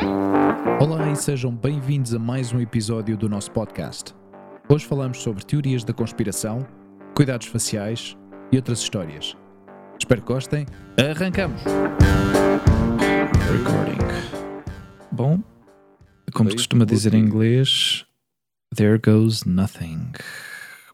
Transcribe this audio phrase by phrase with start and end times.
[0.00, 4.14] Olá e sejam bem-vindos a mais um episódio do nosso podcast.
[4.68, 6.64] Hoje falamos sobre teorias da conspiração,
[7.16, 8.16] cuidados faciais
[8.52, 9.36] e outras histórias.
[9.98, 10.66] Espero que gostem.
[10.96, 11.60] Arrancamos!
[13.50, 13.98] Recording.
[15.10, 15.42] Bom,
[16.32, 18.06] como se costuma dizer em inglês,
[18.76, 20.12] there goes nothing.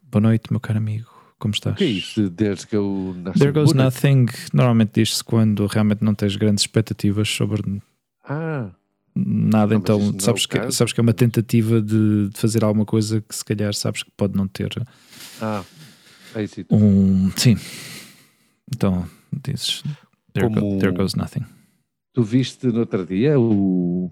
[0.02, 1.10] Boa noite, meu caro amigo.
[1.38, 1.74] Como estás?
[1.74, 2.22] O que é isso?
[2.72, 3.38] Go nothing.
[3.38, 4.26] There goes nothing.
[4.54, 7.82] Normalmente diz-se quando realmente não tens grandes expectativas sobre
[8.26, 8.70] Ah,
[9.14, 12.64] nada, Não, então é sabes, o que, sabes que é uma tentativa de, de fazer
[12.64, 14.70] alguma coisa que se calhar sabes que pode não ter
[15.40, 15.64] ah.
[16.34, 16.64] É isso.
[16.70, 17.30] um.
[17.36, 17.56] Sim.
[18.74, 19.08] Então
[19.44, 19.82] dizes.
[20.32, 21.44] There, go- there goes nothing.
[22.12, 24.10] Tu viste no outro dia o,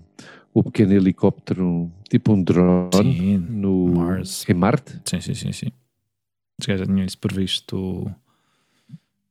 [0.55, 4.45] o pequeno helicóptero, tipo um drone, Sim, no, Mars.
[4.49, 5.01] em Marte?
[5.05, 5.53] sim, sim, sim.
[5.53, 5.73] sim.
[6.61, 8.09] Os gajos já tinham isso previsto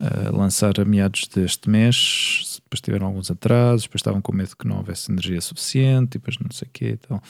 [0.02, 2.60] uh, lançar a meados deste mês.
[2.64, 3.84] Depois tiveram alguns atrasos.
[3.84, 6.16] Depois estavam com medo que não houvesse energia suficiente.
[6.16, 6.98] E depois não sei o quê.
[7.02, 7.22] Então,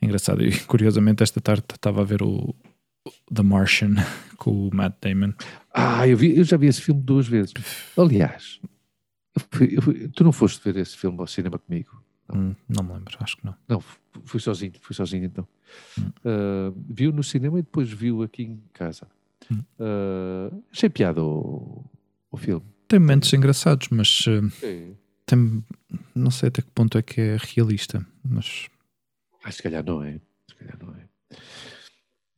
[0.00, 0.44] engraçado.
[0.44, 2.54] E curiosamente, esta tarde estava a ver o
[3.34, 3.94] The Martian
[4.36, 5.32] com o Matt Damon.
[5.72, 7.54] Ah, eu, vi, eu já vi esse filme duas vezes.
[7.96, 8.60] Aliás,
[9.60, 12.02] eu eu tu não foste ver esse filme ao cinema comigo?
[12.34, 13.54] Hum, não me lembro, acho que não.
[13.68, 15.46] Não, fu- fui sozinho, fui sozinho então.
[15.98, 16.10] Hum.
[16.24, 19.06] Ah, viu no cinema e depois viu aqui em casa.
[19.52, 19.62] Hum.
[19.78, 21.84] Ah, achei piada o,
[22.36, 22.64] o filme.
[22.88, 25.64] Tem momentos engraçados, mas uh, tem,
[26.14, 28.04] não sei até que ponto é que é realista.
[28.22, 28.68] Mas
[29.42, 30.20] Ah, se calhar não é.
[30.48, 31.08] Se calhar não é.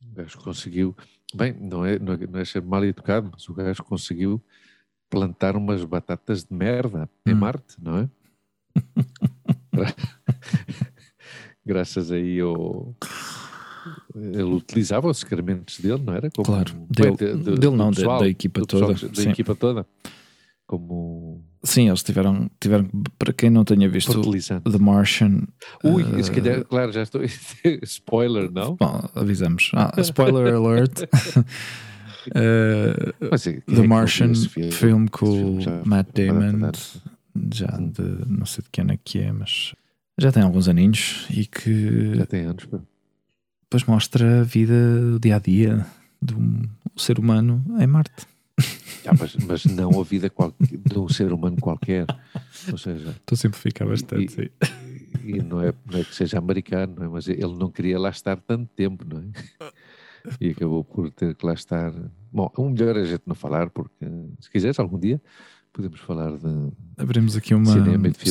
[0.01, 0.95] O gajo conseguiu.
[1.35, 4.43] Bem, não é, não é, não é ser mal educado, mas o gajo conseguiu
[5.09, 7.37] plantar umas batatas de merda em Hum.
[7.37, 8.09] Marte, não é?
[11.65, 12.95] Graças aí ao.
[14.15, 16.29] Ele utilizava os excrementos dele, não era?
[16.31, 19.09] Como, Claro, bem, dele- de- de- dele não, da- pessoal, da equipa do pessoal toda,
[19.09, 19.29] Da sim.
[19.29, 19.85] equipa toda.
[20.67, 24.21] Como sim, eles tiveram, tiveram para quem não tenha visto.
[24.21, 25.47] The Martian,
[25.83, 27.21] Ui, uh, se calhar, claro, já estou.
[27.83, 28.75] Spoiler, não?
[28.75, 29.71] bom, avisamos.
[29.73, 31.01] Ah, spoiler alert.
[32.27, 34.71] Uh, Mas, é- é The não Martian, filme?
[34.71, 35.25] filme com
[35.61, 36.71] filme Matt uma Damon,
[37.53, 38.01] já de
[38.31, 39.73] não sei de que ano é que é, mas
[40.19, 42.65] já tem alguns aninhos e que Já tem anos.
[42.65, 42.79] pá.
[43.69, 44.73] Depois mostra a vida,
[45.15, 45.85] o dia a dia
[46.19, 46.63] de um
[46.97, 48.25] ser humano em Marte.
[49.05, 52.05] Ah, mas, mas não a vida qual- de um ser humano qualquer.
[52.71, 54.51] Ou seja, Estou a simplificar bastante.
[55.23, 57.07] E- e não é, não é que seja americano, não é?
[57.09, 59.71] mas ele não queria lá estar tanto tempo, não é?
[60.41, 61.93] E acabou por ter que lá estar.
[62.31, 64.05] Bom, o melhor é a gente não falar, porque
[64.39, 65.21] se quiseres algum dia
[65.71, 66.71] podemos falar de.
[66.97, 67.63] Abrimos aqui um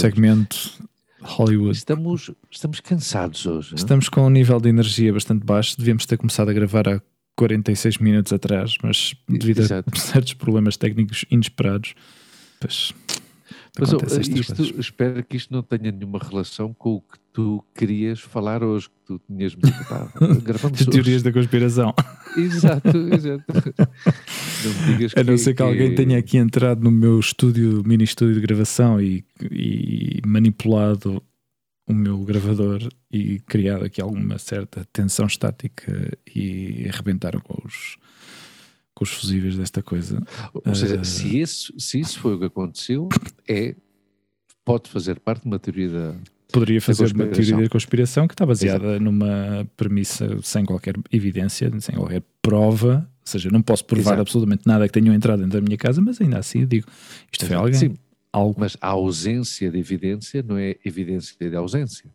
[0.00, 0.78] segmento
[1.22, 1.76] Hollywood.
[1.76, 3.74] Estamos, estamos cansados hoje.
[3.74, 5.76] Estamos com um nível de energia bastante baixo.
[5.78, 7.00] Devíamos ter começado a gravar há
[7.36, 9.98] 46 minutos atrás, mas devido a Exato.
[9.98, 11.94] certos problemas técnicos inesperados,
[12.60, 12.92] pois
[13.78, 18.18] Mas oh, isto, espero que isto não tenha nenhuma relação com o que tu querias
[18.18, 20.12] falar hoje, que tu tinhas me pá,
[20.42, 21.94] Gravamos teorias da conspiração.
[22.36, 23.44] Exato, exato.
[24.64, 28.34] Não digas A não ser que alguém tenha aqui entrado no meu estúdio, mini estúdio
[28.34, 31.22] de gravação e, e manipulado
[31.86, 37.98] o meu gravador e criado aqui alguma certa tensão estática e arrebentaram com os,
[38.96, 40.20] com os fusíveis desta coisa.
[40.52, 43.08] Ou seja, Eh, se, isso, se isso foi o que aconteceu,
[43.48, 43.76] é,
[44.64, 46.16] pode fazer parte de uma teoria da.
[46.52, 51.94] Poderia fazer uma teoria da conspiração que está baseada numa premissa sem qualquer evidência, sem
[51.94, 53.08] qualquer prova.
[53.20, 54.20] Ou seja, não posso provar Exato.
[54.22, 56.86] absolutamente nada que tenham entrado dentro da minha casa, mas ainda assim digo:
[57.30, 57.94] isto foi alguém, Sim,
[58.32, 58.58] algo.
[58.58, 62.10] mas a ausência de evidência não é evidência de ausência.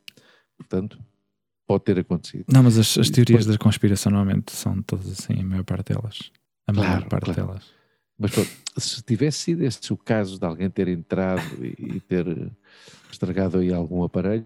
[0.57, 0.97] Portanto,
[1.67, 2.45] pode ter acontecido.
[2.51, 5.93] Não, mas as, as teorias depois- da conspiração normalmente são todas assim, a maior parte
[5.93, 6.31] delas.
[6.65, 7.41] A maior Claro, parte claro.
[7.47, 7.63] delas.
[8.23, 12.25] Mas pronto, se tivesse sido esse o caso de alguém ter entrado e, e ter
[13.11, 14.45] estragado aí algum aparelho,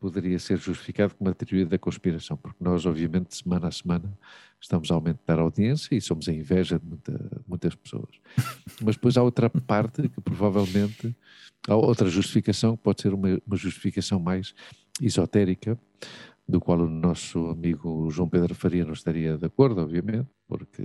[0.00, 4.10] poderia ser justificado como uma teoria da conspiração, porque nós, obviamente, semana a semana,
[4.58, 8.08] estamos a aumentar a audiência e somos a inveja de muita- muitas pessoas.
[8.82, 11.14] Mas depois há outra parte que provavelmente,
[11.68, 14.54] há outra justificação que pode ser uma, uma justificação mais
[14.98, 15.78] esotérica,
[16.48, 20.84] do qual o nosso amigo João Pedro Faria não estaria de acordo, obviamente, porque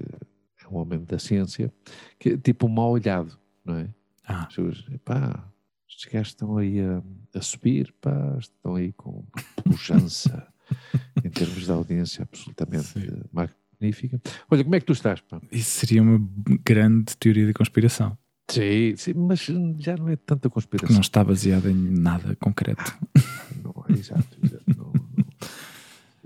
[0.90, 1.72] um homem da ciência,
[2.18, 3.90] que é tipo um mal olhado, não é?
[4.26, 5.44] Ah, As pessoas, pá,
[5.88, 7.02] estes gajos estão aí a,
[7.36, 9.24] a subir, pá, estão aí com
[9.64, 10.48] pujança
[11.24, 13.22] em termos de audiência absolutamente Sim.
[13.32, 14.22] magnífica.
[14.50, 15.42] Olha, como é que tu estás, pá?
[15.52, 16.20] isso seria uma
[16.64, 18.18] grande teoria da conspiração,
[18.52, 19.42] Sim, sim, mas
[19.78, 20.92] já não é tanta conspiração.
[20.96, 22.98] não está baseada em nada concreto.
[23.64, 24.64] Não, é exato, exato.
[24.76, 25.26] Não, não.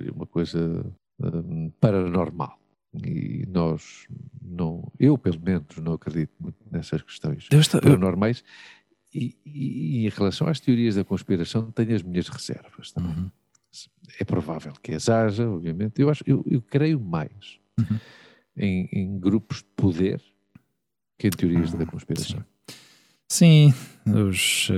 [0.07, 0.85] É uma coisa
[1.21, 2.57] hum, paranormal.
[3.05, 4.07] E nós
[4.53, 8.43] não, eu pelo menos não acredito muito nessas questões Eu, esta- eu- paranormais
[9.13, 13.15] e, e, em relação às teorias da conspiração, tenho as minhas reservas também.
[13.15, 13.31] Uhum.
[14.19, 16.01] É provável que as haja, obviamente.
[16.01, 17.99] Eu, acho, eu, eu creio mais uhum.
[18.57, 20.21] em, em, grupos de poder
[21.17, 22.43] que em teorias da conspiração.
[23.29, 24.69] Sim, sim os,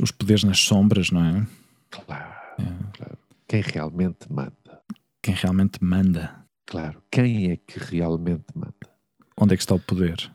[0.00, 1.46] os poderes nas sombras, não é?
[1.90, 2.96] Claro, é.
[2.96, 3.18] claro.
[3.48, 4.82] Quem realmente manda.
[5.22, 6.44] Quem realmente manda.
[6.66, 8.93] Claro, quem é que realmente manda?
[9.40, 10.30] Onde é que está o poder?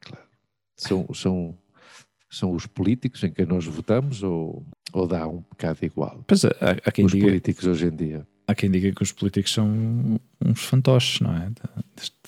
[0.00, 0.24] Claro.
[0.76, 1.58] São, são
[2.30, 6.22] são os políticos em quem nós votamos ou, ou dá um bocado igual?
[6.26, 6.50] Pois, há,
[6.84, 8.26] há quem os diga, políticos hoje em dia.
[8.46, 11.50] Há quem diga que os políticos são uns fantoches, não é?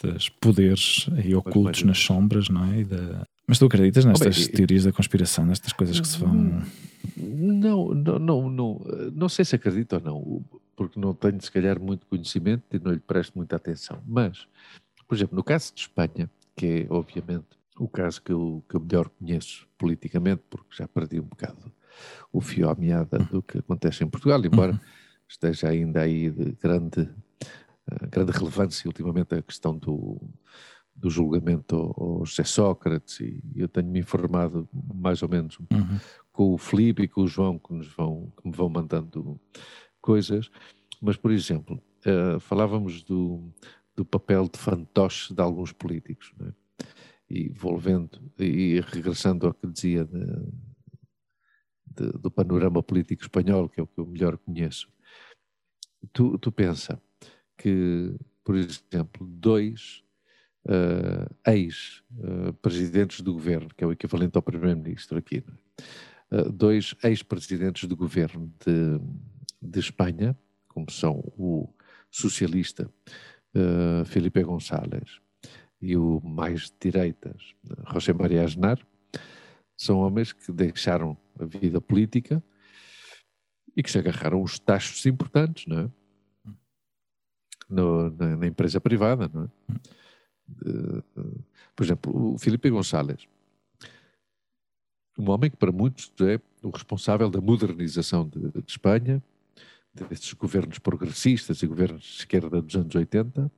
[0.03, 2.83] Destes poderes aí ocultos nas sombras, não é?
[2.83, 3.27] Da...
[3.47, 6.63] Mas tu acreditas nestas oh, bem, teorias da conspiração, nestas coisas que se vão.
[7.17, 8.81] Não, não, não, não,
[9.15, 10.45] não sei se acredito ou não,
[10.77, 14.01] porque não tenho se calhar muito conhecimento e não lhe presto muita atenção.
[14.07, 14.47] Mas,
[15.13, 17.45] por exemplo, no caso de Espanha, que é obviamente
[17.79, 21.71] o caso que eu, que eu melhor conheço politicamente, porque já perdi um bocado
[22.33, 24.79] o fio à meada do que acontece em Portugal, embora uhum.
[25.29, 30.19] esteja ainda aí de grande, uh, grande relevância ultimamente a questão do,
[30.97, 36.01] do julgamento ao, ao José Sócrates e eu tenho-me informado mais ou menos uhum.
[36.33, 39.39] com o Felipe e com o João que, nos vão, que me vão mandando
[40.01, 40.51] coisas,
[41.03, 43.53] mas por exemplo, uh, falávamos do,
[43.97, 46.53] do papel de fantoche de alguns políticos, não é?
[47.29, 50.27] e volvendo e regressando ao que dizia de,
[51.87, 54.87] de, do panorama político espanhol, que é o que eu melhor conheço,
[56.13, 57.01] tu, tu pensa
[57.57, 60.03] que, por exemplo, dois
[60.67, 65.43] uh, ex-presidentes do governo, que é o equivalente ao primeiro-ministro aqui,
[66.31, 69.01] uh, dois ex-presidentes do governo de,
[69.71, 70.37] de Espanha,
[70.69, 71.73] como são o
[72.11, 72.91] socialista
[74.07, 75.21] Felipe González
[75.81, 77.55] e o mais de direitas,
[77.93, 78.79] José Maria Aznar,
[79.77, 82.43] são homens que deixaram a vida política
[83.77, 85.91] e que se agarraram os tachos importantes, não é?
[87.69, 89.49] No, na, na, empresa privada, não é?
[91.75, 93.27] por exemplo, o Felipe Gonçalves,
[95.19, 99.23] um homem que para muitos é o responsável da modernização de, de Espanha,
[99.95, 103.51] desses governos progressistas e governos de esquerda dos anos 80,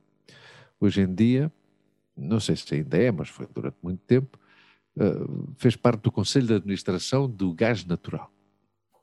[0.79, 1.51] hoje em dia
[2.15, 4.39] não sei se ainda é, mas foi durante muito tempo,
[4.95, 8.31] uh, fez parte do Conselho de Administração do Gás Natural,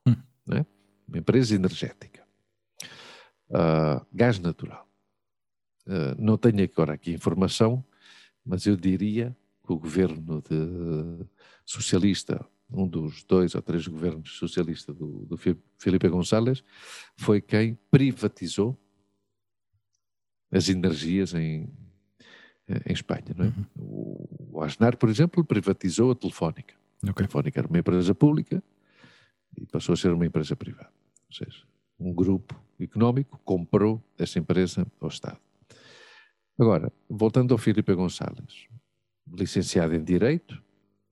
[0.06, 0.16] hum.
[0.46, 0.64] né?
[1.06, 2.22] uma empresa energética.
[3.50, 4.88] Uh, gás natural.
[5.86, 7.84] Uh, não tenho agora aqui informação,
[8.44, 11.26] mas eu diria que o governo de,
[11.66, 15.36] socialista, um dos dois ou três governos socialistas do, do
[15.78, 16.64] Felipe Gonçalves,
[17.16, 18.78] foi quem privatizou
[20.50, 21.68] as energias em
[22.86, 23.34] em Espanha.
[23.36, 23.48] Não é?
[23.48, 24.48] Uhum.
[24.52, 26.74] O Aznar, por exemplo, privatizou a Telefónica.
[26.98, 27.10] Okay.
[27.10, 28.62] A Telefónica era uma empresa pública
[29.56, 30.92] e passou a ser uma empresa privada.
[31.28, 31.64] Ou seja,
[31.98, 35.38] um grupo económico comprou essa empresa ao Estado.
[36.58, 38.66] Agora, voltando ao Filipe Gonçalves,
[39.26, 40.62] licenciado em Direito,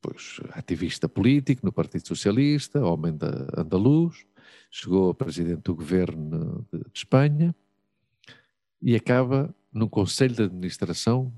[0.00, 4.24] pois ativista político no Partido Socialista, homem da andaluz,
[4.70, 7.54] chegou a presidente do governo de, de Espanha
[8.80, 11.32] e acaba no conselho de administração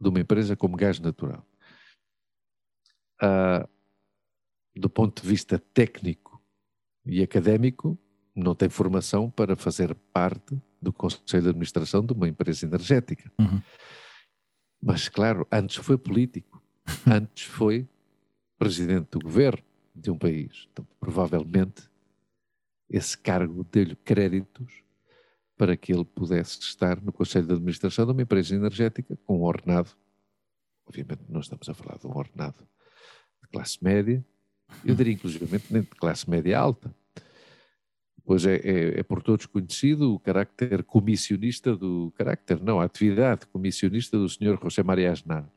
[0.00, 1.44] de uma empresa como gás natural.
[3.20, 3.68] Ah,
[4.74, 6.40] do ponto de vista técnico
[7.04, 7.98] e académico,
[8.34, 13.32] não tem formação para fazer parte do conselho de administração de uma empresa energética.
[13.38, 13.62] Uhum.
[14.82, 16.62] Mas, claro, antes foi político,
[17.10, 17.88] antes foi
[18.58, 19.62] presidente do governo
[19.94, 20.68] de um país.
[20.72, 21.88] Então, provavelmente,
[22.88, 24.82] esse cargo deu-lhe créditos
[25.56, 29.42] para que ele pudesse estar no Conselho de Administração de uma empresa energética com um
[29.42, 29.90] ordenado.
[30.86, 32.66] Obviamente, não estamos a falar de um ordenado
[33.42, 34.24] de classe média,
[34.84, 36.94] eu diria inclusive nem de classe média alta.
[38.24, 43.46] Pois é, é, é, por todos conhecido o carácter comissionista do carácter, não, a atividade
[43.46, 44.58] comissionista do Sr.
[44.60, 45.48] José Maria Aznar?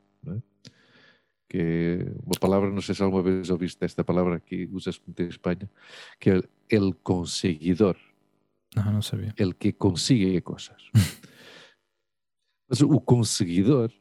[1.49, 5.21] Que é uma palavra, não sei se alguma vez ouviste esta palavra que usa-se muito
[5.21, 5.69] em Espanha,
[6.19, 7.97] que é el conseguidor.
[8.75, 9.33] Não, não sabia.
[9.35, 10.91] Ele que consiga coisas.
[12.69, 13.91] Mas o conseguidor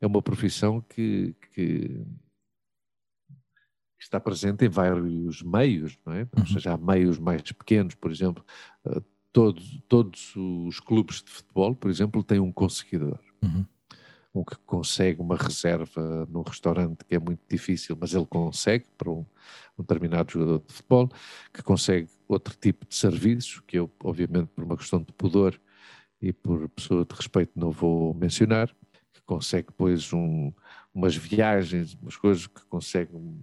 [0.00, 2.02] é uma profissão que, que,
[4.00, 6.22] está presente em vários meios, não é?
[6.22, 6.28] Uhum.
[6.38, 8.42] Ou seja, há meios mais pequenos, por exemplo,
[8.86, 13.20] eh, todos, todos os clubes de futebol, por exemplo, têm um conseguidor.
[13.42, 13.66] Uhum.
[14.38, 19.10] Um que consegue uma reserva num restaurante que é muito difícil, mas ele consegue para
[19.10, 19.26] um,
[19.76, 21.08] um determinado jogador de futebol,
[21.52, 25.58] que consegue outro tipo de serviços, que eu, obviamente, por uma questão de pudor
[26.22, 28.68] e por pessoa de respeito, não vou mencionar,
[29.12, 30.52] que consegue, depois, um,
[30.94, 33.40] umas viagens, umas coisas que consegue um,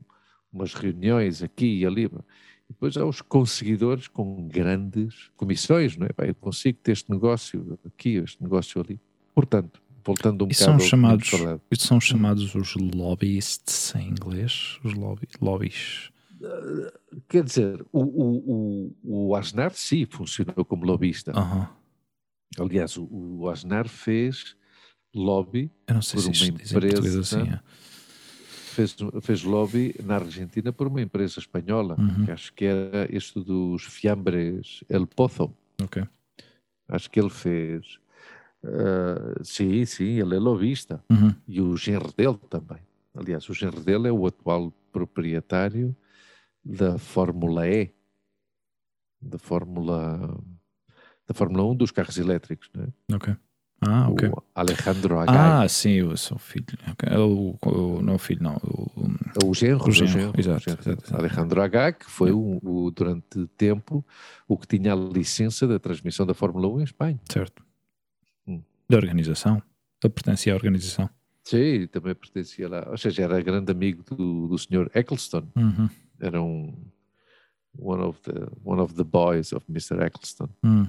[0.52, 2.06] umas reuniões aqui e ali.
[2.06, 6.14] E depois há os conseguidores com grandes comissões, não é?
[6.14, 9.00] Pá, eu consigo ter este negócio aqui, este negócio ali.
[9.34, 11.32] Portanto, voltando um Isso bocado são chamados,
[11.72, 16.12] isso são chamados os lobbyists em inglês, os lobby, lobbies.
[17.28, 21.32] Quer dizer, o, o, o, o Aznar, sim, funcionou como lobbyista.
[22.60, 24.56] Aliás, o, o Aznar fez
[25.14, 26.46] lobby, Por uma isto
[26.78, 27.50] empresa, assim.
[27.50, 27.60] é.
[28.46, 32.26] fez, fez lobby na Argentina por uma empresa espanhola, Uhum.
[32.26, 35.54] que acho que era este dos fiambres El Pozo.
[35.82, 36.04] Ok.
[36.90, 37.98] Acho que ele fez.
[38.68, 41.04] Ah, sim, sim, ele é lobista.
[41.10, 41.34] Uhum.
[41.48, 42.80] E o genro dele também.
[43.14, 45.96] Aliás, o genro dele é o atual proprietário
[46.64, 47.92] da Fórmula E,
[49.22, 50.38] da Fórmula,
[51.28, 53.16] da Fórmula 1 dos carros elétricos, não é?
[53.16, 53.36] Ok.
[53.82, 54.30] Ah, ok.
[54.30, 55.38] O Alejandro Agag.
[55.38, 56.66] Ah, sim, eu sou filho.
[56.92, 57.08] Ok.
[57.10, 58.56] É O, o, não o filho, não.
[58.56, 60.82] O, O genro, O o genro, exato, o genro.
[60.82, 61.16] exato.
[61.16, 64.04] Alejandro Agag, que foi o, o- durante tempo
[64.48, 67.20] o que tinha a licença da transmissão da Fórmula 1 em Espanha.
[67.30, 67.65] certo.
[68.90, 69.62] Da organização.
[70.04, 71.10] Ele pertencia à organização.
[71.44, 72.88] Sim, também pertencia lá.
[72.90, 75.48] Ou seja, era grande amigo do, do senhor Eccleston.
[75.56, 75.90] Uhum.
[76.20, 76.76] Era um
[77.78, 80.02] one of the one of the boys of Mr.
[80.04, 80.86] Eccleston, Hum.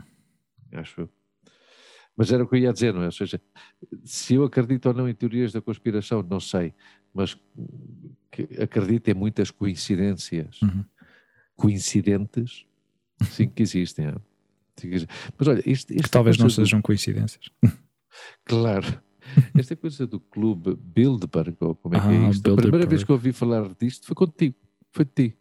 [0.73, 1.09] acho eu.
[2.17, 3.07] Mas era o que eu ia dizer, não é?
[3.07, 3.41] Ou seja,
[4.05, 6.73] se eu acredito ou não em teorias da conspiração, não sei,
[7.13, 7.37] mas
[8.31, 10.85] que acredito em muitas coincidências Uhum.
[11.57, 12.65] coincidentes,
[13.31, 14.07] sim que existem.
[14.07, 14.15] é.
[14.77, 15.07] Que
[15.39, 17.51] Mas olha, isto, Que esta talvez não coisa do- sejam coincidências.
[18.45, 19.01] Claro.
[19.59, 22.53] Esta coisa do clube Bilderberg, ou como é que Ah, é isto?
[22.53, 24.55] A primeira vez que eu ouvi falar disto foi contigo.
[24.93, 25.37] Foi de ti.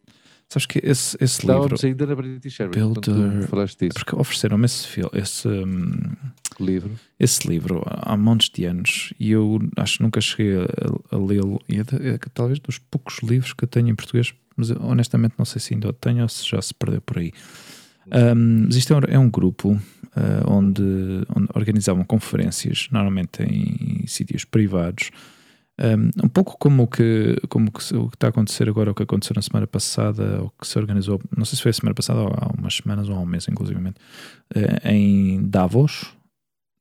[0.48, 1.76] Sabes que esse, esse livro.
[1.82, 3.98] Ainda na British Airways me falaste É disso.
[3.98, 6.14] porque ofereceram-me esse, esse, hum,
[6.60, 6.90] livro.
[7.18, 11.60] esse livro há montes de anos e eu acho que nunca cheguei a, a lê-lo.
[11.68, 11.80] E é,
[12.14, 15.74] é talvez dos poucos livros que eu tenho em português, mas honestamente não sei se
[15.74, 17.32] ainda o tenho ou se já se perdeu por aí.
[18.06, 19.80] Um, mas isto é um, é um grupo
[20.16, 20.82] ah, onde,
[21.34, 25.10] onde organizavam conferências, normalmente em sítios privados.
[25.78, 28.94] Um, um pouco como o que, como que o que está a acontecer agora, o
[28.94, 31.94] que aconteceu na semana passada, ou que se organizou, não sei se foi a semana
[31.94, 33.96] passada ou há umas semanas ou há um mês, inclusivamente,
[34.54, 36.06] eh, em Davos,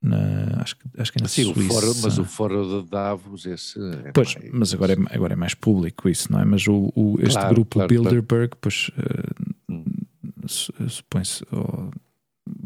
[0.01, 1.73] na, acho, que, acho que é na Sim, o Suíça.
[1.73, 5.35] fórum, mas o fórum de Davos, esse é Pois, mais- mas agora é, agora é
[5.35, 6.45] mais público isso, não é?
[6.45, 8.03] Mas o, o- este Claro, grupo claro, claro.
[8.03, 9.83] Bilderberg, pois eh, Hum.
[10.47, 11.91] su- supõe-se, ou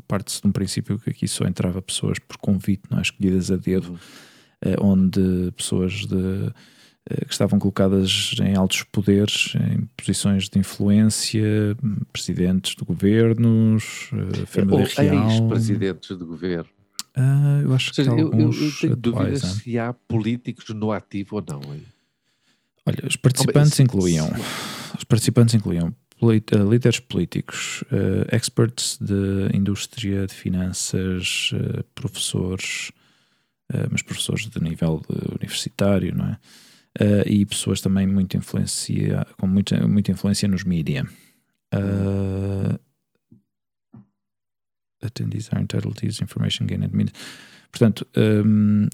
[0.10, 3.02] parte-se de um princípio que aqui só entrava pessoas por convite, não é?
[3.02, 3.98] Escolhidas a dedo, Uhum.
[4.64, 6.52] eh, onde pessoas de,
[7.10, 11.44] eh, que estavam colocadas em altos poderes, em posições de influência,
[12.12, 15.30] presidentes de governos, eh, Ou família real.
[15.32, 16.70] ex-presidentes de governo.
[17.16, 19.48] Ah, eu acho Ou seja, que eu, eu- tenho dúvidas é.
[19.48, 21.62] se há políticos no ativo ou não.
[21.74, 21.84] hein?
[22.86, 24.28] Olha, os participantes incluíam
[24.98, 32.92] os participantes incluíam eh, líderes políticos, eh, experts de indústria, de finanças, eh, professores,
[33.92, 35.00] mas professores de nível
[35.30, 36.40] universitário, não é?
[37.28, 41.06] E pessoas também muito influencia, com muita, muita influência nos mídia.
[41.72, 42.80] Uh,
[45.04, 47.14] attendees are entitled to use information gained at media.
[47.72, 48.88] Portanto, um,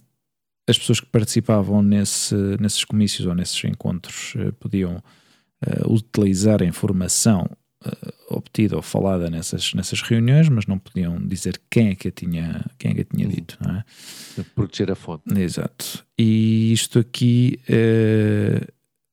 [0.67, 5.01] as pessoas que participavam nesse, nesses comícios ou nesses encontros podiam
[5.66, 7.50] eh, utilizar a informação
[7.86, 12.12] eh, obtida ou falada nessas, nessas reuniões, mas não podiam dizer quem é que a
[12.12, 13.34] tinha, quem é que a tinha Uhum.
[13.34, 13.58] dito.
[13.62, 13.84] Não é?
[14.56, 15.24] Proteger a fonte.
[15.40, 16.06] Exato.
[16.18, 18.68] E isto aqui eh,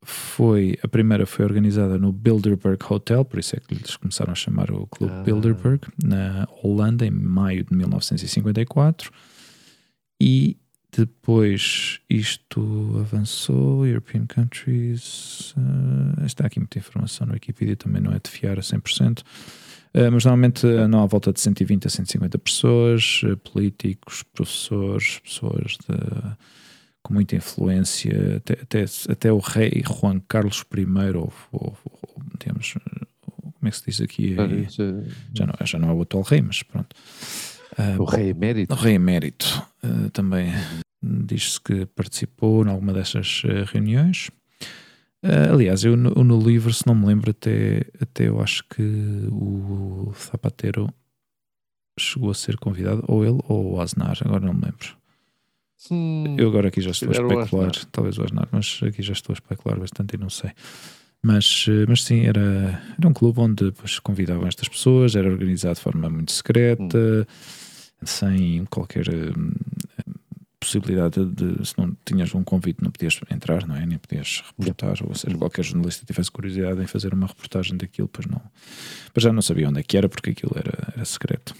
[0.04, 0.76] foi.
[0.82, 4.70] A primeira foi organizada no Bilderberg Hotel, por isso é que eles começaram a chamar
[4.72, 5.22] o Clube Ah.
[5.22, 9.12] Bilderberg, na Holanda, em maio de 1954.
[10.20, 10.56] E
[11.00, 15.54] depois isto avançou, European Countries.
[15.56, 19.22] eh, está aqui muita informação no Wikipedia, também não é de fiar a 100%.
[19.94, 25.72] Eh, mas normalmente andam à volta de 120 a 150 pessoas, eh, políticos, professores, pessoas
[25.88, 26.36] de-
[27.02, 30.84] com muita influência, até, até, até o rei Juan Carlos I,
[31.16, 34.34] ou, ou, ou, temos, eh, como é que se diz aqui?
[34.34, 34.36] É-
[35.34, 36.94] Já não, já não é o atual rei, mas pronto.
[37.76, 38.72] Ah, O rei emérito.
[38.74, 40.52] o rei emérito eh, também
[41.02, 44.30] diz-se que participou em alguma dessas eh, reuniões.
[45.22, 48.82] Eh, aliás, eu no, no livro, se não me lembro, até, até eu acho que
[49.30, 50.92] o Zapatero
[51.98, 54.96] chegou a ser convidado, ou ele ou o Aznar, agora não me lembro.
[55.90, 57.86] Hum, Eu agora aqui já estou a o especular, Aznar.
[57.90, 60.50] talvez o Aznar, mas aqui já estou a especular bastante e não sei.
[61.24, 65.80] Mas, mas sim, era, era um clube onde depois convidavam estas pessoas, era organizado de
[65.80, 67.26] forma muito secreta,
[68.04, 69.32] sem qualquer eh,
[70.58, 73.84] possibilidade de, se não tinhas um convite, não podias entrar, não é?
[73.84, 78.26] Nem podias reportar, ou seja, qualquer jornalista tivesse curiosidade em fazer uma reportagem daquilo, pois
[78.26, 78.40] não.
[79.14, 81.54] Mas já não sabia onde é que era, porque aquilo era, era secreto.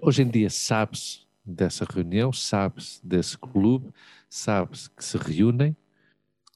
[0.00, 3.92] Hoje em dia sabe-se dessa reunião, sabe-se desse clube,
[4.30, 5.76] sabe-se que se reúnem,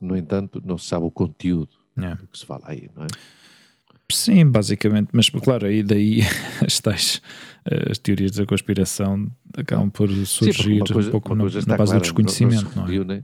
[0.01, 2.15] no entanto, não se sabe o conteúdo é.
[2.15, 3.09] do que se fala aí, não é?
[4.11, 6.21] Sim, basicamente, mas claro, aí daí
[6.65, 7.21] as tais
[7.91, 12.01] as teorias da conspiração acabam por surgir Sim, coisa, um pouco na, na base do
[12.01, 13.23] desconhecimento, não, não, se reúnem, não, é?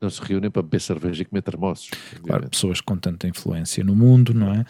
[0.00, 1.90] não se reúnem para beber cerveja e comer termossos.
[2.22, 4.64] Claro, pessoas com tanta influência no mundo, não é?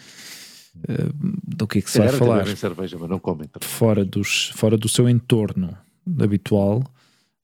[0.75, 2.45] Uh, do que é que se vai falar?
[2.55, 5.75] cerveja, mas não comem fora, dos, fora do seu entorno
[6.19, 6.83] habitual,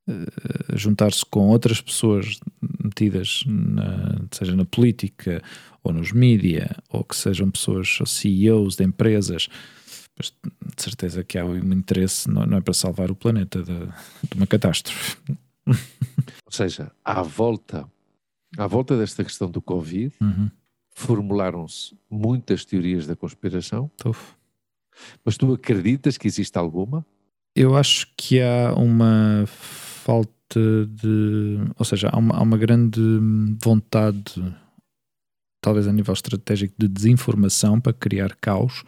[0.07, 2.39] uh, juntar-se com outras pessoas
[2.83, 5.41] metidas, na, seja na política
[5.83, 9.47] ou nos mídia, ou que sejam pessoas CEOs de empresas,
[10.17, 10.33] mas
[10.75, 14.45] de certeza que há um interesse, não, é para salvar o planeta de, de uma
[14.47, 15.17] catástrofe.
[16.45, 17.89] Ou seja, à volta,
[18.57, 20.49] à volta desta questão do Covid, uhum.
[20.89, 23.89] formularam-se muitas teorias da conspiração.
[24.05, 24.35] Uf.
[25.23, 27.05] Mas tu acreditas que existe alguma?
[27.55, 31.57] Eu acho que há uma falta de.
[31.77, 33.01] Ou seja, há uma, há uma grande
[33.63, 34.35] vontade
[35.61, 38.83] talvez a nível estratégico, de desinformação para criar caos,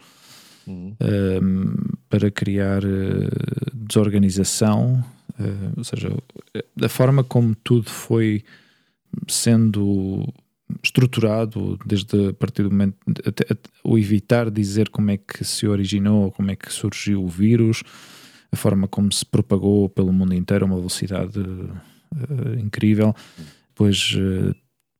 [0.66, 0.96] uhum.
[1.00, 1.74] um,
[2.08, 3.28] para criar uh,
[3.72, 5.04] desorganização,
[5.38, 6.10] uh, ou seja,
[6.76, 8.42] da forma como tudo foi
[9.28, 10.26] sendo
[10.82, 15.66] estruturado desde a partir do momento até, até, o evitar dizer como é que se
[15.66, 17.82] originou, como é que surgiu o vírus,
[18.50, 23.14] a forma como se propagou pelo mundo inteiro a uma velocidade uh, incrível,
[23.68, 24.54] depois uh,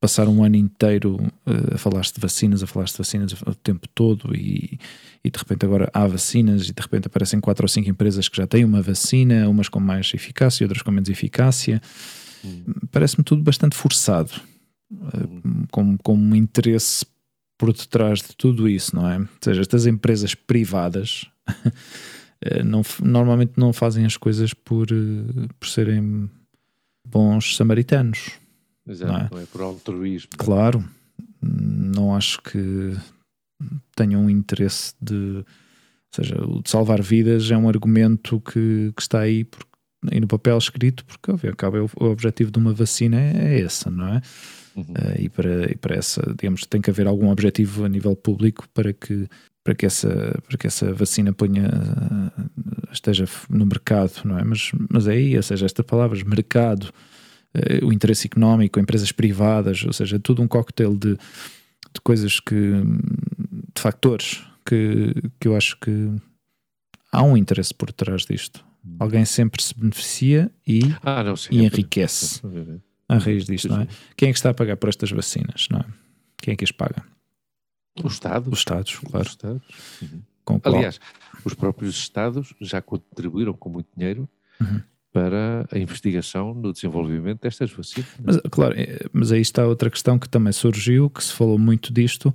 [0.05, 3.89] passar um ano inteiro uh, a falar-se de vacinas, a falar-se de vacinas o tempo
[3.95, 4.79] todo e,
[5.25, 8.37] e, de repente agora há vacinas e de repente aparecem quatro ou cinco empresas que
[8.37, 11.81] já têm uma vacina, umas com mais eficácia, outras com menos eficácia.
[12.45, 12.65] Hum.
[12.93, 14.31] Parece-me tudo bastante forçado,
[14.93, 17.07] uh, com, com um interesse
[17.57, 19.21] por detrás de tudo isso, não é?
[19.21, 24.87] Ou seja, estas empresas privadas uh, não, normalmente não fazem as coisas por,
[25.59, 26.29] por serem
[27.09, 28.44] bons samaritanos
[28.87, 29.29] Exato, não é?
[29.31, 30.31] não é por altruísmo.
[30.37, 30.85] Claro,
[31.41, 32.97] não acho que
[33.95, 35.45] tenham um interesse de.
[35.45, 35.45] Ou
[36.15, 39.47] seja, o de salvar vidas é um argumento que, que está aí,
[40.13, 43.61] aí no papel escrito, porque ao cabo, o, o objetivo de uma vacina é, é
[43.61, 44.23] esse, não é?
[44.77, 44.83] Uhum.
[44.83, 48.69] Uh, e, para, e para essa, digamos, tem que haver algum objetivo a nível público
[48.73, 49.29] para que,
[49.65, 51.69] para que, essa, para que essa vacina ponha,
[52.93, 54.45] esteja no mercado, não é?
[54.45, 56.93] Mas, mas é aí, ou seja, estas palavras, mercado,
[57.83, 62.55] o interesse económico, empresas privadas, ou seja, tudo um cocktail de, de coisas que,
[63.75, 66.11] de factores que, que eu acho que
[67.13, 68.65] há um interesse por trás disto.
[68.99, 72.43] Alguém sempre se beneficia e, ah, não, e enriquece
[73.09, 73.89] a raiz disto, não é?
[74.15, 75.87] Quem é que está a pagar por estas vacinas, não é?
[76.37, 77.03] Quem é que as paga?
[78.03, 78.53] Os Estados.
[78.53, 79.27] Os Estados, claro.
[79.27, 79.63] Os Estados.
[80.03, 80.61] Uhum.
[80.65, 81.01] Aliás,
[81.45, 84.29] os próprios Estados já contribuíram com muito dinheiro
[84.61, 84.83] uhum
[85.15, 88.11] para a investigação no desenvolvimento destas vacinas.
[88.21, 91.93] Mas, claro, é, mas aí está outra questão que também surgiu, que se falou muito
[91.93, 92.35] disto,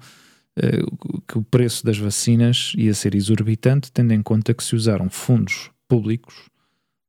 [0.56, 0.82] eh,
[1.28, 5.70] que o preço das vacinas ia ser exorbitante, tendo em conta que se usaram fundos
[5.90, 6.50] públicos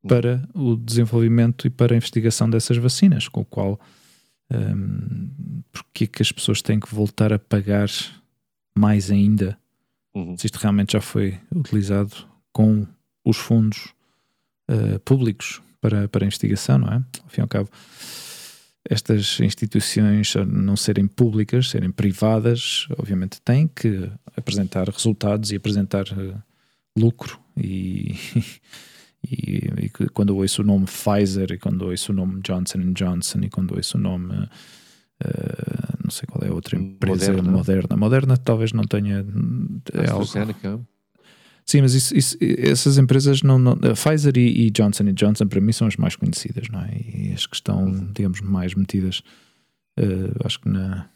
[0.08, 3.80] para o desenvolvimento e para a investigação dessas vacinas, com o qual
[4.50, 7.88] um, ehm, porque é que as pessoas têm que voltar a pagar
[8.76, 9.56] mais ainda
[10.12, 10.36] uhum.
[10.36, 12.12] se isto realmente já foi utilizado
[12.52, 12.84] com
[13.24, 13.94] os fundos
[14.70, 16.96] uh, públicos para, para a investigação, não é?
[16.96, 17.68] Ao fim e ao cabo,
[18.88, 26.42] estas instituições, não serem públicas, serem privadas, obviamente têm que apresentar resultados e apresentar uh,
[26.96, 27.38] lucro.
[27.56, 28.14] E,
[29.28, 33.50] e, e, quando ouço o nome Pfizer, e quando ouço o nome Johnson Johnson, e
[33.50, 34.48] quando ouço o nome.
[35.22, 37.52] Uh, não sei qual é a outra empresa moderna.
[37.52, 37.96] moderna.
[37.96, 39.24] Moderna talvez não tenha.
[39.92, 40.26] É algo,
[41.70, 45.70] Sim, mas isso, isso, essas empresas não, não Pfizer e, e, Johnson Johnson para mim
[45.70, 46.90] são as mais conhecidas, não é?
[46.98, 49.22] E as que estão, digamos, mais metidas,
[49.96, 51.08] uh, acho que na,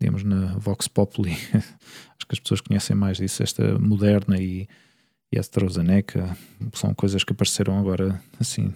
[0.00, 4.66] digamos, na Vox Populi, acho que as pessoas conhecem mais disso, esta Moderna e,
[5.30, 6.36] e AstraZeneca,
[6.72, 8.74] são coisas que apareceram agora, assim,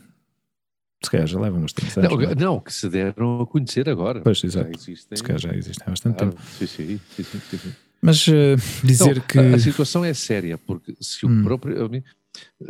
[1.03, 2.11] se calhar já levam bastante anos.
[2.13, 2.35] Não, não, é?
[2.37, 4.21] não, que se deram a conhecer agora.
[4.21, 4.71] Pois, exato.
[4.71, 5.17] Já existem.
[5.17, 6.31] Se calhar já existem há bastante claro.
[6.31, 6.47] tempo.
[6.47, 7.73] Sim, sim, sim, sim, sim.
[8.03, 9.39] Mas uh, dizer não, que.
[9.39, 11.41] A, a, situação é séria, porque se hum.
[11.41, 11.77] o próprio.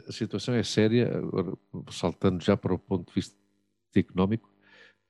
[0.09, 1.53] A situação é séria, agora,
[1.91, 3.35] saltando já para o ponto de vista
[3.95, 4.53] económico,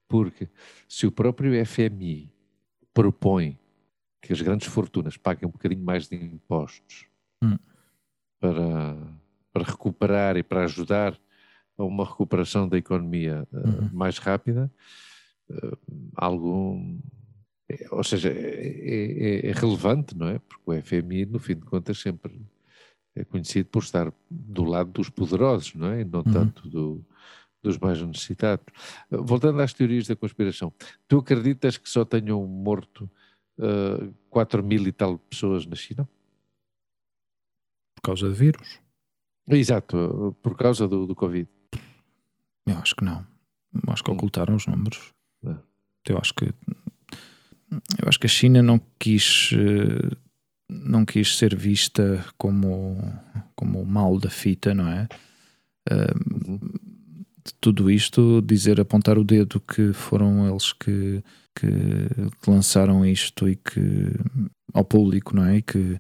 [0.07, 0.49] porque
[0.87, 2.31] se o próprio FMI
[2.93, 3.59] propõe
[4.21, 7.07] que as grandes fortunas paguem um bocadinho mais de impostos
[7.43, 7.59] hum.
[8.39, 8.97] para,
[9.53, 11.19] para recuperar e para ajudar
[11.77, 13.91] a uma recuperação da economia uh, uhum.
[13.93, 14.71] mais rápida,
[15.51, 15.79] uh,
[16.15, 16.79] algo.
[17.73, 20.39] É, ou seja, é, é, é, relevante, não é?
[20.39, 22.39] Porque o FMI, no fim de contas, sempre
[23.15, 26.03] é conhecido por estar do lado dos poderosos, não é?
[26.03, 26.33] E não uhum.
[26.33, 27.05] tanto do,
[27.63, 28.67] dos mais necessitados.
[29.11, 30.73] Voltando às teorias da conspiração,
[31.09, 33.11] tu acreditas que só tenham morto
[33.59, 36.07] uh, 4 mil e tal pessoas na China?
[37.95, 38.81] Por causa de vírus?
[39.49, 41.49] Exato, por causa do, do Covid.
[42.67, 43.27] Eu acho que não.
[43.89, 44.15] Acho que hum.
[44.15, 45.15] ocultaram os números.
[45.45, 45.57] É.
[46.09, 46.53] Eu acho que
[48.01, 50.17] eu acho que a China não quis eh,
[50.71, 53.03] não quis ser vista como
[53.55, 55.09] como o mal da fita, não é?
[55.91, 56.61] Uhum.
[57.61, 61.23] tudo isto, dizer, apontar o dedo que foram eles que,
[61.55, 61.69] que
[62.47, 64.13] lançaram isto e que
[64.73, 65.57] ao público, não é?
[65.59, 65.99] E que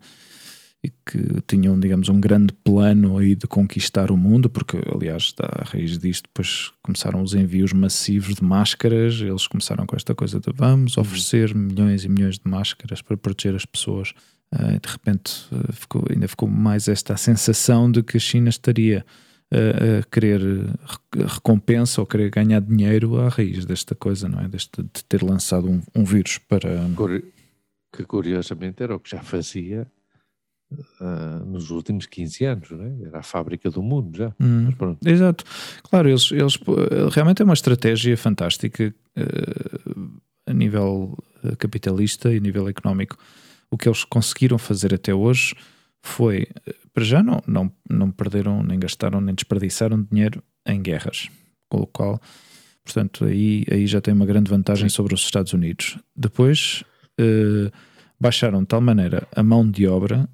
[0.84, 5.64] e que tinham, digamos, um grande plano aí de conquistar o mundo, porque, aliás, à
[5.64, 10.52] raiz disto, depois começaram os envios massivos de máscaras, eles começaram com esta coisa de
[10.52, 11.02] vamos uhum.
[11.02, 14.12] oferecer milhões e milhões de máscaras para proteger as pessoas.
[14.52, 19.06] Uh, de repente uh, ficou, ainda ficou mais esta sensação de que a China estaria
[19.52, 20.42] uh, a querer
[21.14, 24.48] recompensa ou querer ganhar dinheiro à raiz desta coisa, não é?
[24.48, 26.84] Deste, de ter lançado um, um vírus para.
[27.94, 29.86] Que curiosamente era o que já fazia
[31.00, 32.96] uh, nos últimos 15 anos, né?
[33.06, 34.34] era a fábrica do mundo já.
[34.40, 34.68] Hum,
[35.04, 35.44] exato.
[35.82, 36.58] Claro, eles, eles
[37.12, 43.16] realmente é uma estratégia fantástica uh, a nível ah, capitalista e a nível económico.
[43.70, 45.54] O que eles conseguiram fazer até hoje
[46.02, 46.46] foi,
[46.92, 51.28] para já não, não, não perderam, nem gastaram, nem desperdiçaram dinheiro em guerras,
[51.68, 52.20] com o qual,
[52.84, 54.94] portanto, aí, aí já tem uma grande vantagem Sim.
[54.94, 55.96] sobre os Estados Unidos.
[56.14, 56.82] Depois
[57.20, 57.70] uh,
[58.20, 60.28] baixaram de tal maneira a mão de obra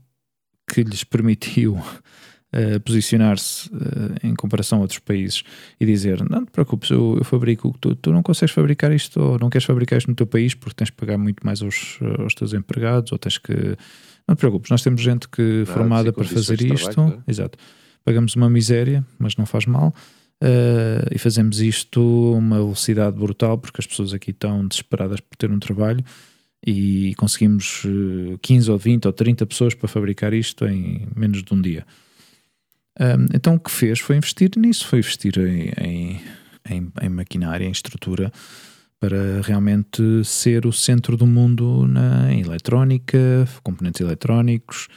[0.68, 5.42] que lhes permitiu uh, posicionar-se uh, em comparação a outros países
[5.80, 9.38] e dizer: Não te preocupes, eu, eu fabrico, tu, tu não consegues fabricar isto ou
[9.38, 12.34] não queres fabricar isto no teu país porque tens que pagar muito mais aos, aos
[12.34, 13.76] teus empregados ou tens que.
[14.26, 16.90] Não te preocupes, nós temos gente que formada para fazer isto.
[16.90, 17.30] Trabalho, é?
[17.30, 17.58] Exato.
[18.04, 19.94] Pagamos uma miséria, mas não faz mal.
[20.42, 25.34] Uh, e fazemos isto a uma velocidade brutal porque as pessoas aqui estão desesperadas por
[25.34, 26.04] ter um trabalho
[26.64, 27.82] e conseguimos
[28.42, 31.86] 15 eh, ou 20 ou 30 pessoas para fabricar isto em menos de um dia.
[33.00, 36.20] Um, então o que fez foi investir nisso, foi investir em, em,
[36.68, 38.32] em, em, maquinária, em estrutura,
[38.98, 44.88] para realmente ser o centro do mundo na, em eletrónica, componentes eletrónicos,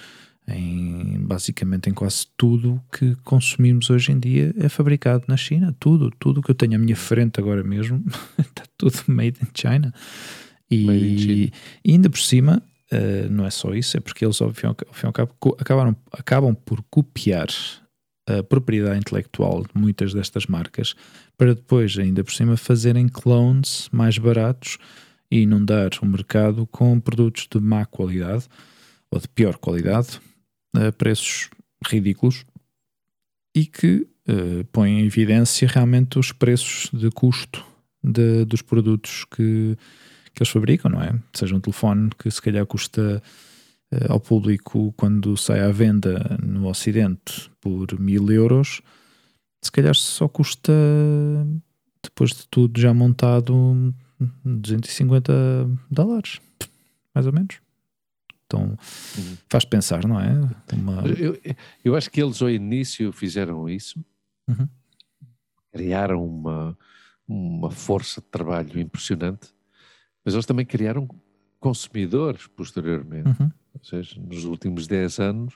[0.47, 5.75] em, basicamente em quase tudo que consumimos hoje em dia é fabricado na China.
[5.79, 8.03] Tudo, tudo que eu tenho à minha frente agora mesmo
[8.39, 9.93] está tudo made in China.
[10.71, 11.51] E,
[11.83, 14.75] e ainda por cima, uh, não é só isso, é porque eles, ao fim, ao
[14.93, 17.49] fim ao cabo, acabaram, acabam por copiar
[18.27, 20.95] a propriedade intelectual de muitas destas marcas
[21.37, 24.77] para depois, ainda por cima, fazerem clones mais baratos
[25.29, 28.47] e inundar o mercado com produtos de má qualidade
[29.09, 30.19] ou de pior qualidade
[30.75, 31.49] a preços
[31.85, 32.45] ridículos
[33.55, 37.65] e que uh, põem em evidência realmente os preços de custo
[38.03, 39.77] de, dos produtos que,
[40.33, 41.13] que eles fabricam, não é?
[41.33, 43.21] Seja um telefone que se calhar custa
[43.93, 48.81] uh, ao público quando sai à venda no Ocidente por mil euros,
[49.61, 50.73] se calhar só custa,
[52.01, 53.93] depois de tudo já montado,
[54.43, 56.39] 250 dólares,
[57.13, 57.59] mais ou menos.
[58.45, 58.77] Então
[59.17, 59.37] uhum.
[59.49, 60.33] faz pensar, não é?
[60.73, 61.03] Uma...
[61.07, 61.39] Eu,
[61.85, 64.03] eu, acho que eles ao início fizeram isso,
[64.47, 64.67] uhum.
[65.71, 66.77] criaram uma,
[67.27, 69.53] uma força de trabalho impressionante
[70.23, 71.07] mas eles também criaram
[71.59, 73.29] consumidores posteriormente.
[73.29, 73.51] Uhum.
[73.73, 75.53] Ou seja, nos últimos 10 anos,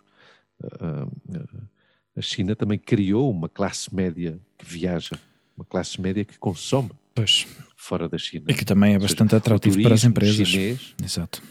[2.15, 5.19] a China também criou uma classe média que viaja,
[5.55, 7.47] uma classe média que consome pois.
[7.75, 8.45] fora da China.
[8.47, 10.47] E que também é bastante seja, atrativo para as empresas.
[10.47, 11.41] Chinês, Exato.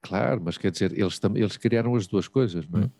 [0.00, 2.82] Claro, mas quer dizer, eles, eles criaram as duas coisas, não é?
[2.84, 2.90] Uhum.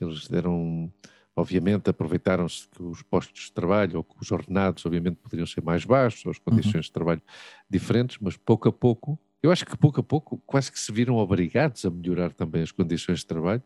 [0.00, 0.90] Eles deram
[1.36, 5.84] Obviamente aproveitaram-se que os postos de trabalho ou que os ordenados, obviamente, poderiam ser mais
[5.84, 6.80] baixos, ou as condições uhum.
[6.80, 7.22] de trabalho
[7.68, 11.16] diferentes, mas pouco a pouco, eu acho que pouco a pouco quase que se viram
[11.16, 13.62] obrigados a melhorar também as condições de trabalho.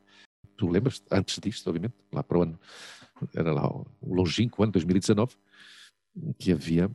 [0.57, 2.61] Tu lembras, antes disto, obviamente, lá para o ano,
[3.35, 5.35] era lá o longínquo ano 2019,
[6.39, 6.91] que havia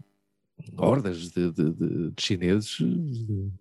[0.77, 3.51] hordas de, de, de, de chineses de,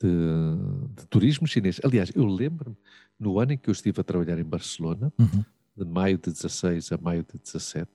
[0.00, 1.80] de, turismo chinês.
[1.82, 2.76] Aliás, eu lembro-me,
[3.18, 5.44] no ano em que eu estive a trabalhar em Barcelona, uhum
[5.76, 7.90] de maio de 16 a maio de 17,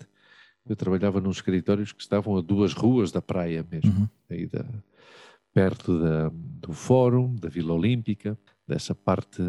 [0.68, 4.10] eu trabalhava nos escritórios que estavam a duas ruas da praia mesmo, uhum.
[4.30, 4.66] aí da,
[5.54, 9.42] perto da, do Fórum, da Vila Olímpica, dessa parte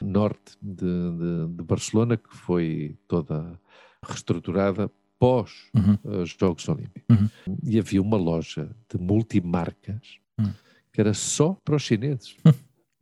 [0.00, 3.58] norte de, de, de, Barcelona que foi toda
[4.04, 6.22] reestruturada pós Uhum.
[6.22, 7.04] os Jogos Olímpicos.
[7.46, 7.58] Uhum.
[7.62, 10.52] E havia uma loja de multimarcas Uhum.
[10.92, 12.36] que era só para os chineses.
[12.44, 12.52] Hum.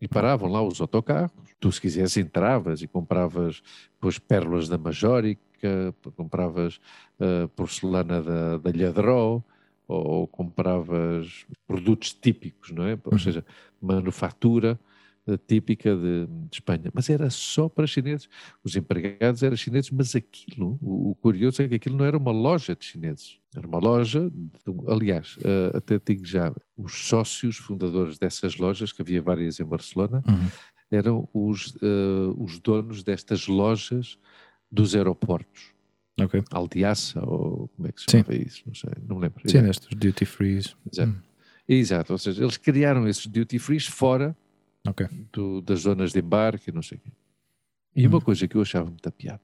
[0.01, 1.48] E paravam lá os autocarros.
[1.61, 3.63] Tu, se quisesse, entravas e compravas
[3.95, 6.79] depois pérolas da Majórica, compravas
[7.19, 9.43] ah, porcelana da, da Lhadró,
[9.89, 12.93] ou, compravas produtos típicos, não é?
[13.05, 13.19] Ou Uhum.
[13.19, 13.45] seja,
[13.81, 14.79] manufatura
[15.27, 16.91] eh, típica de, de Espanha.
[16.93, 18.29] Mas era só para chineses.
[18.63, 22.31] Os empregados eram chineses, mas aquilo, o, o curioso é que aquilo não era uma
[22.33, 23.39] loja de chineses.
[23.57, 24.51] Era uma loja, de-
[24.87, 30.23] aliás, eh, até digo já, os sócios fundadores dessas lojas, que havia várias em Barcelona,
[30.29, 30.49] Uhum.
[30.91, 34.19] Eram os, eh, os donos destas lojas
[34.71, 35.73] dos aeroportos.
[36.21, 36.43] Ok.
[36.51, 38.23] Aldiaça, ou como é que se Sim.
[38.25, 38.63] chama isso?
[38.67, 39.49] Não sei, não me lembro.
[39.51, 40.77] Sim, nestes duty frees.
[40.93, 41.11] Exato.
[41.13, 41.21] Hum.
[41.69, 44.37] Exato, ou seja, eles criaram esses duty frees fora
[44.87, 45.07] Ok.
[45.33, 47.11] do- das zonas de embarque não sei o quê.
[47.95, 48.23] E uma Hum.
[48.23, 49.41] coisa que eu achava muito piada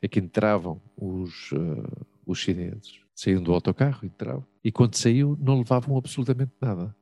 [0.00, 5.58] é que entravam os, eh, os chineses, saíam do autocarro, entravam, e quando saíam não
[5.58, 6.94] levavam absolutamente nada.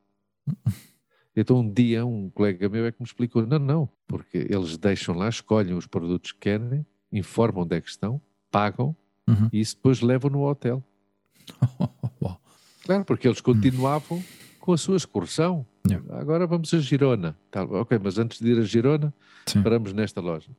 [1.37, 5.15] Então um dia um colega meu é que me explicou, não, não, porque eles deixam
[5.15, 8.21] lá, escolhem os produtos que querem, informam onde é que estão,
[8.51, 8.97] pagam,
[9.29, 9.49] Uhum.
[9.53, 10.83] e isso depois levam no hotel.
[12.85, 14.23] Claro, porque eles continuavam
[14.61, 15.67] com a sua excursão.
[15.89, 16.07] Yeah.
[16.21, 17.37] Agora vamos a Girona.
[17.51, 19.13] Tá, ok, mas antes de ir a Girona,
[19.47, 19.61] Sim.
[19.61, 20.53] paramos nesta loja.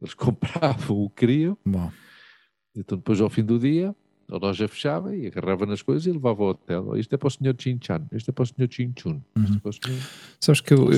[0.00, 1.92] Eles compravam o que queriam, Uau.
[2.76, 3.92] então depois ao fim do dia,
[4.30, 6.86] a loja fechava e agarrava nas coisas e levava ao hotel.
[6.88, 9.20] Oh, Isto é para o senhor Chin Chan, isto é para o senhor Chin Chun,
[9.44, 10.00] isto é o senhor,
[10.40, 10.88] Sabes que eu,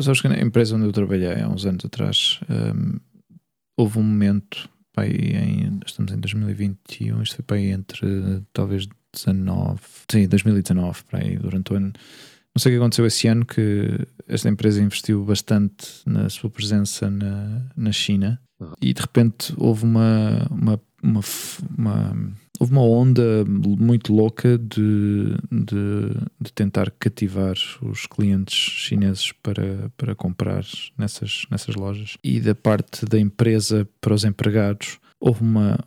[0.00, 2.98] sabes que na empresa onde eu trabalhei há uns anos atrás hum,
[3.76, 8.88] houve um momento pá, aí em, estamos em 2021 isto foi para aí entre talvez
[9.12, 11.92] 19 sim, 2019 para aí durante o ano
[12.54, 13.90] não sei o que aconteceu esse ano que
[14.26, 18.72] esta empresa investiu bastante na sua presença na, na China Uhum.
[18.80, 21.20] e de repente houve uma, uma, uma,
[21.76, 29.90] uma- houve uma onda muito louca de, de, de tentar cativar os clientes chineses para,
[29.96, 30.64] para comprar
[30.96, 32.16] nessas, nessas lojas.
[32.22, 35.78] E da parte da empresa para os empregados houve uma,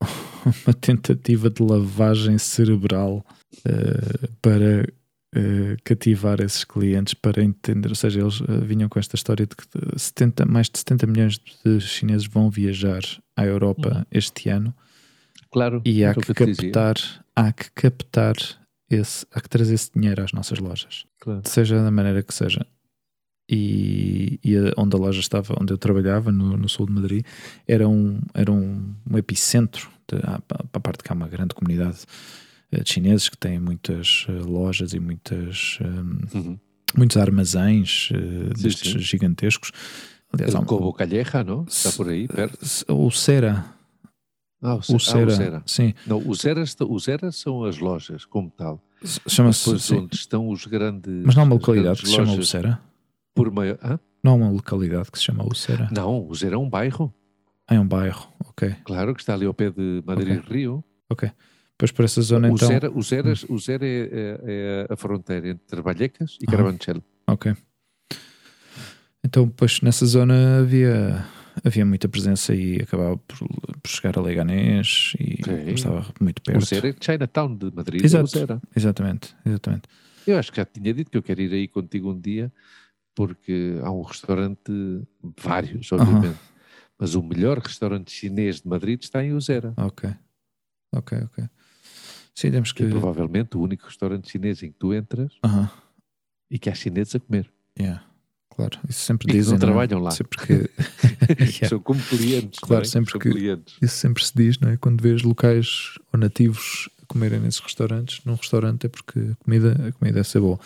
[0.44, 3.24] uma tentativa de lavagem cerebral
[3.64, 4.86] eh, para
[5.34, 9.54] eh, cativar esses clientes para entender, ou seja, eles eh, vinham com esta história de
[9.54, 13.02] que eh, 70, mais de 70 milhões de chineses vão viajar
[13.36, 14.04] à Europa Uhum.
[14.10, 14.74] este ano
[15.56, 16.70] Claro, e há o que te dizia.
[16.70, 18.36] captar, há que captar
[18.90, 21.40] esse, há que trazer esse dinheiro às nossas lojas, Claro.
[21.46, 22.66] seja da maneira que seja.
[23.50, 27.24] E, e a- onde a loja estava, onde eu trabalhava, no, no sul de Madrid,
[27.66, 31.54] era um, era um, um epicentro de, ah, para a parte que há uma grande
[31.54, 32.00] comunidade
[32.70, 36.58] eh, de chineses que têm muitas eh, lojas e muitas, eh, Uhum.
[36.98, 38.18] muitos armazéns eh,
[38.56, 38.98] Sim, destes sim.
[38.98, 39.70] gigantescos.
[40.32, 41.64] Aliás, El um- Cobo Calleja, não?
[41.66, 42.58] Está por aí, perto.
[42.92, 43.64] o Cera,
[44.66, 45.62] Ah, o, o Ce- ah, o Cera, Cera.
[45.66, 48.82] sim, Não, os eras, os eras são as lojas, como tal.
[49.28, 49.94] chama-se.
[49.94, 51.22] Onde estão os grandes.
[51.24, 52.80] Mas não há uma localidade que se chama lojas Ucera?
[53.34, 53.78] Por maior.
[53.82, 53.98] Hã?
[54.24, 55.88] Não há uma localidade que se chama Ucera?
[55.94, 57.14] Não, o Zera é um bairro.
[57.68, 58.74] Ah, é um bairro, ok.
[58.84, 60.82] Claro que está ali ao pé de Madrid Rio.
[61.10, 61.30] Ok.
[61.78, 62.66] Pois por essa zona o, então.
[62.68, 64.40] Zera, o, Zeras, o Zera é, é-
[64.88, 66.56] é a fronteira entre Vallecas e Aham.
[66.56, 67.02] Carabanchel.
[67.28, 67.54] Ok.
[69.24, 71.24] Então, pois nessa zona havia,
[71.64, 75.70] havia muita presença e acabava por, por chegar a Leganés e Sim.
[75.72, 76.64] estava muito O perto.
[76.66, 78.04] Zera é Chinatown de Madrid.
[78.04, 78.24] Exato.
[78.24, 78.62] O Zera.
[78.74, 79.88] Exatamente, exatamente.
[80.26, 82.52] Eu acho que já tinha dito que eu quero ir aí contigo um dia,
[83.14, 84.70] porque há um restaurante,
[85.40, 86.38] vários, obviamente,
[86.98, 89.72] mas o melhor restaurante chinês de Madrid está em Uzera.
[89.76, 90.10] Ok.
[90.94, 91.44] Ok, ok.
[92.34, 95.70] Sim, temos Que é provavelmente o único restaurante chinês em que tu entras Aham,
[96.50, 97.50] e que há chineses a comer.
[97.78, 98.04] yeah.
[98.56, 99.52] Claro, isso sempre E dizem.
[99.52, 99.86] não não é?
[99.86, 100.10] trabalham lá.
[100.10, 100.70] Sempre que.
[101.28, 101.68] Yeah.
[101.68, 102.58] São como clientes.
[102.60, 102.90] Claro, não é?
[102.90, 103.76] sempre São que- clientes.
[103.82, 104.76] Isso sempre se diz, não é?
[104.76, 109.92] Quando vês locais ou nativos comerem nesses restaurantes, num restaurante é porque a comida, a
[109.92, 110.58] comida deve ser boa.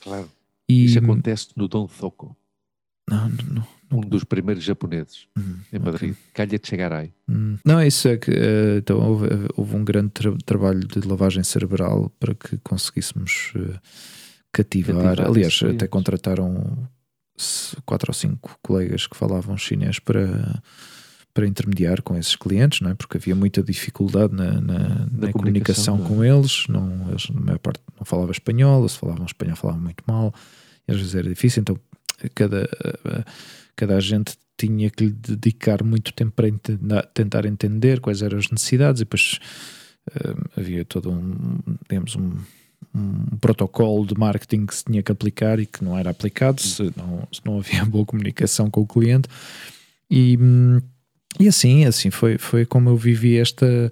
[0.00, 0.28] Claro.
[0.68, 2.36] E, Isso acontece no Don Zoco,
[3.08, 3.98] Não, não, não.
[3.98, 5.78] um dos primeiros japoneses Hum, em.
[5.78, 6.14] Madrid.
[6.34, 7.12] Calha de Chegaray.
[7.28, 7.56] Hum.
[7.64, 11.42] Não, é isso é que eh, então, houve, houve um grande tra- trabalho de lavagem
[11.44, 13.78] cerebral para que conseguíssemos eh,
[14.52, 14.96] cativar.
[15.16, 16.88] Cativar Aliás, até contrataram
[17.86, 20.62] quatro ou cinco colegas que falavam chinês para,
[21.34, 22.94] para intermediar com esses clientes, não é?
[22.94, 26.08] porque havia muita dificuldade na, na- na comunicação, é?
[26.08, 26.66] com eles.
[26.68, 30.34] Não, eles, na maior parte, não falavam espanhol, se falavam espanhol, falavam muito mal,
[30.86, 31.60] e às vezes era difícil.
[31.60, 31.78] Então,
[32.34, 32.68] cada,
[33.76, 36.46] cada agente tinha que lhe dedicar muito tempo para
[37.14, 39.40] tentar entender quais eram as necessidades, e depois
[40.14, 42.32] eh, havia todo um, digamos, um,
[42.94, 46.92] um protocolo de marketing que se tinha que aplicar e que não era aplicado se
[46.96, 49.28] não, se não havia boa comunicação com o cliente.
[50.10, 50.80] E, hum,
[51.40, 53.90] e assim, assim foi, foi como eu vivi esta,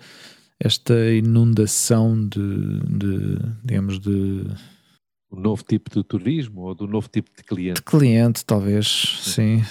[0.59, 4.45] esta inundação de, de digamos, de
[5.33, 7.77] um novo tipo de turismo ou do novo tipo de cliente.
[7.77, 8.87] De cliente, talvez,
[9.23, 9.63] sim.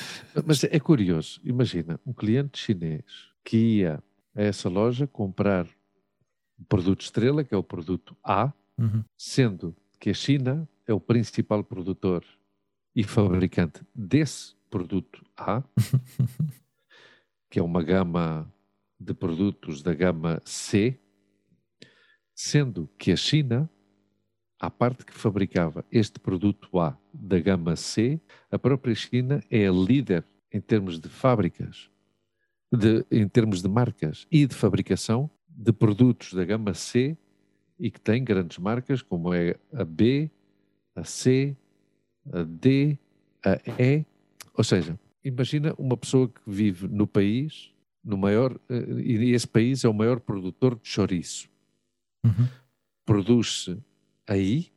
[0.46, 3.04] Mas é curioso, imagina, um cliente chinês
[3.44, 4.02] que ia
[4.36, 5.68] a essa loja comprar
[6.58, 9.04] o produto estrela, que é o produto A, uhum.
[9.18, 12.24] sendo que a China é o principal produtor
[12.96, 15.64] e fabricante desse produto A,
[17.50, 18.52] que é uma gama
[19.00, 21.00] de produtos da gama C,
[22.34, 23.70] sendo que a China
[24.60, 28.20] à parte que fabricava este produto A da gama C,
[28.52, 31.90] a própria China é a líder em termos de fábricas,
[32.72, 37.18] de, em termos de marcas e de fabricação de produtos da gama C
[37.80, 40.30] e que tem grandes marcas como é a B,
[40.96, 41.56] a C,
[42.32, 42.98] a D,
[43.44, 44.06] a E.
[44.54, 49.84] Ou seja, imagina uma pessoa que vive no país, no maior, eh, e esse país
[49.84, 51.50] é o maior produtor de chouriço.
[52.26, 52.48] Uhum.
[53.06, 53.82] Produz-se
[54.28, 54.72] aí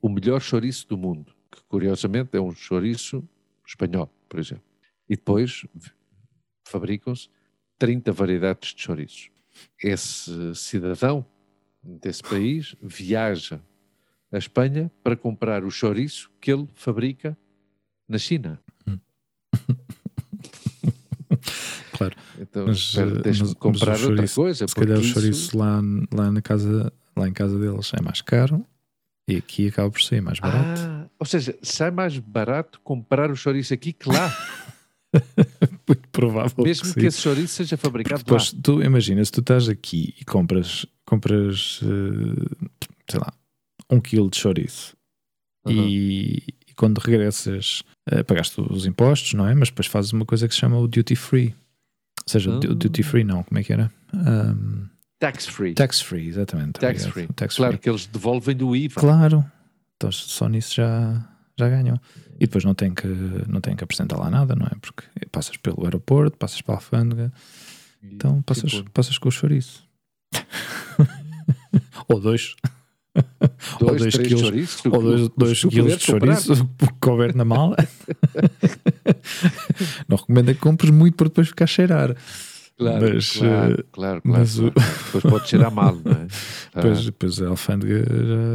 [0.00, 3.26] o melhor chouriço do mundo, que curiosamente é um chouriço
[3.66, 4.64] espanhol, por exemplo.
[5.08, 5.64] E depois
[6.66, 7.28] fabricam-se
[7.78, 9.30] 30 variedades de chouriços.
[9.82, 11.26] Esse cidadão
[11.82, 13.60] desse país viaja
[14.30, 17.36] à Espanha para comprar o chouriço que ele fabrica
[18.08, 18.60] na China.
[21.96, 22.16] claro.
[22.38, 24.66] Então, mas, deixa-me comprar mas outra coisa.
[24.66, 25.12] Se calhar o isso...
[25.14, 25.80] chouriço lá,
[26.12, 28.64] lá, na casa, lá em casa deles é mais caro
[29.28, 30.80] e aqui acaba por sair mais barato.
[30.82, 34.36] Ah, ou seja, sai mais barato comprar o chouriço aqui que lá.
[35.86, 36.64] Muito provável.
[36.64, 38.60] Mesmo que, que, esse chouriço seja fabricado depois, lá.
[38.62, 42.68] Tu imagina, se tu estás aqui e compras, compras uh,
[43.10, 43.30] sei lá,
[43.90, 44.96] um quilo de chouriço
[45.66, 45.86] uhum.
[45.86, 49.54] e, e, quando regressas uh, pagaste os impostos, não é?
[49.54, 51.54] Mas depois fazes uma coisa que se chama o duty free.
[52.20, 52.60] Ou seja, uhum.
[52.60, 53.92] duty free não, como é que era?
[54.14, 54.86] Um,
[55.18, 55.74] Tax free.
[55.74, 56.80] Tax free, exatamente.
[56.80, 57.26] Tax free.
[57.28, 57.82] Tax claro free.
[57.82, 58.98] que eles devolvem do IVA.
[58.98, 59.44] Claro.
[59.96, 62.00] Então só nisso já, já ganham.
[62.36, 63.06] E depois não tem, que,
[63.46, 64.72] não tem que apresentar lá nada, não é?
[64.80, 67.32] Porque passas pelo aeroporto, passas para a alfândega,
[68.02, 69.86] então passas, passas com o chouriço.
[72.08, 72.54] ou dois.
[73.78, 76.70] Dois, ou dois quilos, chouriços, ou dois, dois quilos de chouriço
[77.06, 77.76] houver na mala.
[80.08, 82.16] não recomendo é que compres muito para depois ficar a cheirar.
[82.78, 84.72] Claro, mas, claro, uh, claro, claro, mas claro.
[85.04, 86.26] Depois pode cheirar mal, não é?
[86.74, 88.02] Depois, depois a alfândega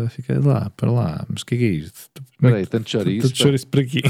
[0.03, 1.23] já fica lá, para lá.
[1.30, 2.23] Mas o que é, que é isto?
[2.32, 3.27] Espera aí, tanto chouriço.
[3.27, 4.01] Tanto chouriço para aqui.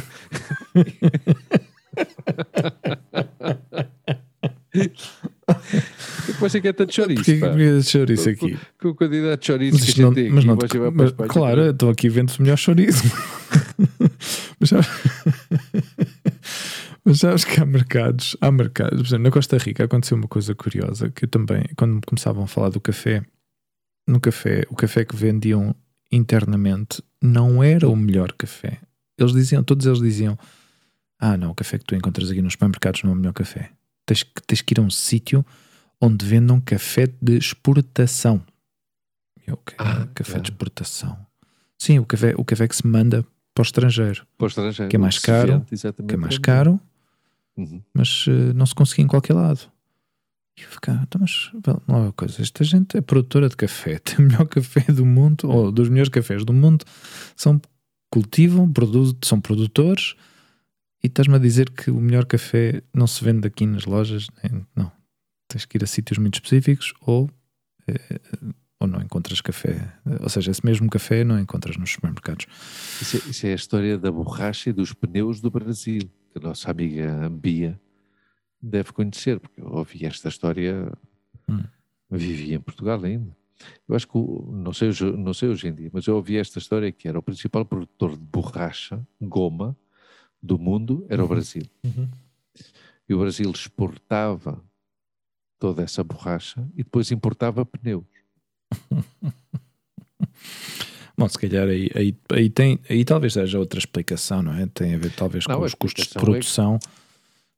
[6.27, 7.23] Depois é que é tanto chouriço.
[7.23, 8.57] Porquê que é chouriço aqui?
[8.79, 11.89] Com a quantidade de chouriço mas que não, tem mas não, te, mas, Claro, estou
[11.89, 13.03] aqui vendo-se melhor chouriço.
[14.59, 14.79] mas já...
[17.07, 20.53] Mas sabes que há mercados, há mercados, por exemplo, na Costa Rica aconteceu uma coisa
[20.53, 23.23] curiosa que eu também, quando começavam a falar do café,
[24.05, 25.73] no café, o café que vendiam
[26.11, 28.79] internamente não era o melhor café.
[29.17, 30.37] Eles diziam, todos eles diziam:
[31.17, 33.71] Ah, não, o café que tu encontras aqui nos supermercados não é o melhor café.
[34.05, 35.45] Tens, tens que ir a um sítio
[36.01, 38.43] onde vendam café de exportação.
[39.45, 40.39] Eu, okay, ah, café é.
[40.39, 41.17] de exportação.
[41.77, 44.25] Sim, o café, o café que se manda para o estrangeiro.
[44.37, 44.89] Para o estrangeiro.
[44.89, 45.65] Que é mais caro.
[45.69, 46.79] Vende, que é mais caro
[47.57, 47.81] Uhum.
[47.93, 49.59] Mas uh, não se conseguia em qualquer lado.
[50.57, 51.51] E eu ficava, então, mas
[51.87, 55.05] não é uma coisa, esta gente é produtora de café, tem o melhor café do
[55.05, 56.83] mundo, ou dos melhores cafés do mundo,
[57.35, 57.61] são,
[58.09, 60.15] cultivam, produzem, são produtores,
[61.03, 64.27] e estás-me a dizer que o melhor café não se vende aqui nas lojas?
[64.75, 64.91] Não.
[65.47, 67.29] Tens que ir a sítios muito específicos ou,
[67.87, 68.19] eh,
[68.79, 69.93] ou não encontras café.
[70.21, 72.45] Ou seja, esse mesmo café não encontras nos supermercados.
[73.01, 76.41] Isso é, isso é a história da borracha e dos pneus do Brasil que a
[76.41, 77.79] nossa amiga Bia
[78.61, 80.91] deve conhecer, porque eu ouvi esta história,
[81.49, 81.63] hum.
[82.09, 83.35] vivia em Portugal ainda.
[83.87, 86.91] Eu acho que, não sei, não sei hoje em dia, mas eu ouvi esta história
[86.91, 89.75] que era o principal produtor de borracha, goma,
[90.41, 91.25] do mundo, era uhum.
[91.25, 91.63] o Brasil.
[91.83, 92.07] Uhum.
[93.09, 94.63] E o Brasil exportava
[95.59, 98.05] toda essa borracha e depois importava pneus.
[101.17, 104.67] Bom, se calhar aí, aí, aí, tem, aí talvez seja outra explicação, não é?
[104.67, 106.75] Tem a ver talvez não, com os custos de produção.
[106.75, 106.79] É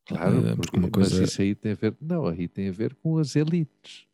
[0.06, 1.20] que, claro, uh, porque, uma coisa...
[1.20, 4.06] mas isso aí tem a ver, não, aí tem a ver com as elites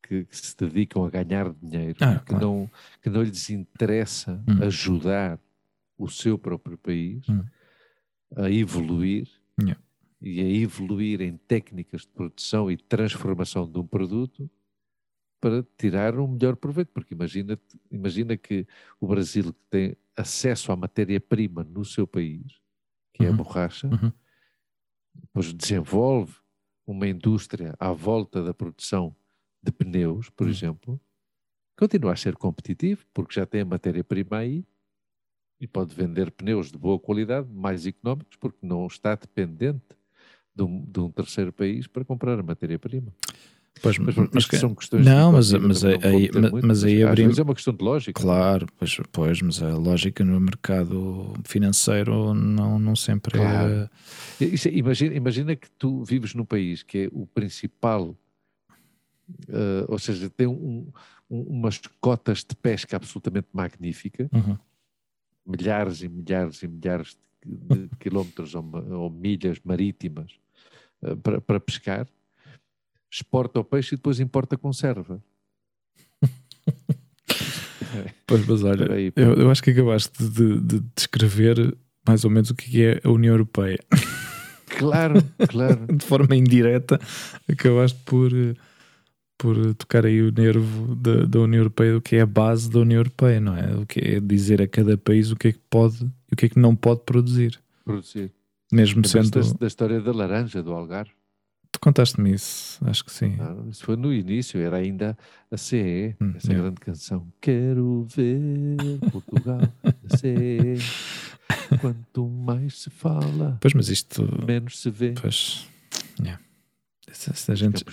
[0.00, 2.46] que, que se dedicam a ganhar dinheiro, ah, que, claro.
[2.46, 2.70] não,
[3.02, 4.62] que não lhes interessa hum.
[4.64, 5.40] ajudar
[5.98, 7.42] o seu próprio país hum.
[8.36, 9.28] a evoluir
[9.60, 9.80] yeah.
[10.26, 14.50] E a evoluir em técnicas de produção e transformação de um produto
[15.38, 17.60] para tirar um melhor proveito, porque imagina,
[17.90, 18.66] imagina que
[18.98, 22.58] o Brasil que tem acesso à matéria-prima no seu país,
[23.12, 23.26] que uhum.
[23.26, 23.36] é a uhum.
[23.36, 24.10] borracha, uhum.
[25.14, 26.34] depois desenvolve
[26.86, 29.14] uma indústria à volta da produção
[29.62, 30.50] de pneus, por Hum.
[30.50, 31.00] exemplo,
[31.76, 34.64] continua a ser competitivo, porque já tem a matéria-prima aí
[35.60, 39.94] e pode vender pneus de boa qualidade, mais económicos, porque não está dependente
[40.54, 43.12] de um, de um terceiro país para comprar a matéria-prima.
[43.82, 47.38] Pois, Mas, mas que- são questões não, mas, mas, aí, mas, muito, mas aí abrimos.
[47.38, 48.18] é uma questão de lógica.
[48.22, 53.90] Claro, pois, pois, mas a lógica no mercado financeiro não, não sempre Claro.
[54.40, 54.44] é.
[54.44, 58.16] Isso é- imagina, imagina que tu vives num país que é o principal,
[59.48, 60.86] eh, ou seja, tem um-
[61.28, 64.56] um- umas cotas de pesca absolutamente magnífica, Uhum.
[65.46, 70.32] milhares e milhares e milhares de, de quilómetros ou, ou milhas marítimas
[71.22, 72.06] para, para pescar,
[73.10, 75.22] exporta o peixe e depois importa conserva.
[78.26, 82.50] Pois, mas olha, aí, eu, eu acho que acabaste de, de descrever mais ou menos
[82.50, 83.78] o que é a União Europeia.
[84.78, 85.86] Claro, claro.
[85.94, 86.98] De forma indireta,
[87.48, 88.54] acabaste por, eh,
[89.38, 92.80] por tocar aí o nervo da, da União Europeia, o que é a base da
[92.80, 93.76] União Europeia, não é?
[93.76, 96.46] O que é dizer a cada país o que é que pode e o que
[96.46, 97.60] é que não pode produzir.
[97.84, 98.32] Produzir.
[98.74, 99.52] Mesmo Lembras-te sendo.
[99.54, 101.10] da, da história da laranja do Algarve?
[101.70, 103.36] Tu contaste-me isso, acho que sim.
[103.40, 105.18] Ah, isso foi no início, era ainda
[105.50, 106.54] a CE, Hum, essa é.
[106.54, 107.26] grande canção.
[107.40, 108.76] Quero ver
[109.10, 110.76] Portugal na CE.
[111.80, 114.22] Quanto mais se fala, Pois, mas isto.
[114.46, 115.12] menos se vê.
[115.20, 115.66] Pois.
[116.20, 116.40] yeah.
[117.12, 117.84] Se, se a gente,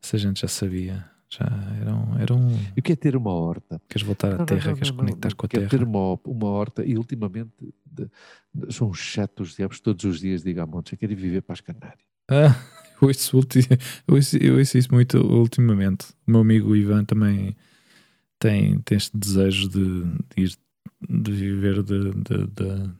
[0.00, 1.44] se a gente já sabia, já
[1.80, 2.18] era um.
[2.18, 3.80] Era um E o que é ter uma horta?
[3.88, 5.68] queres voltar à Não, não, Terra, não, queres não, conectar não, com a Terra?
[5.68, 7.50] ter uma, uma horta e ultimamente
[7.90, 8.08] de-
[8.54, 11.54] de- são chatos diabos todos os dias digo a montes, eu quero ir viver para
[11.54, 12.04] as Canárias.
[12.30, 12.54] Ah,
[13.00, 13.66] eu ouço, ulti-
[14.06, 16.06] eu, ouço, eu ouço isso muito ultimamente.
[16.26, 17.56] O meu amigo Ivan também
[18.38, 20.04] tem, tem este desejo de,
[20.34, 20.56] de ir
[21.08, 22.90] de viver de, de- de-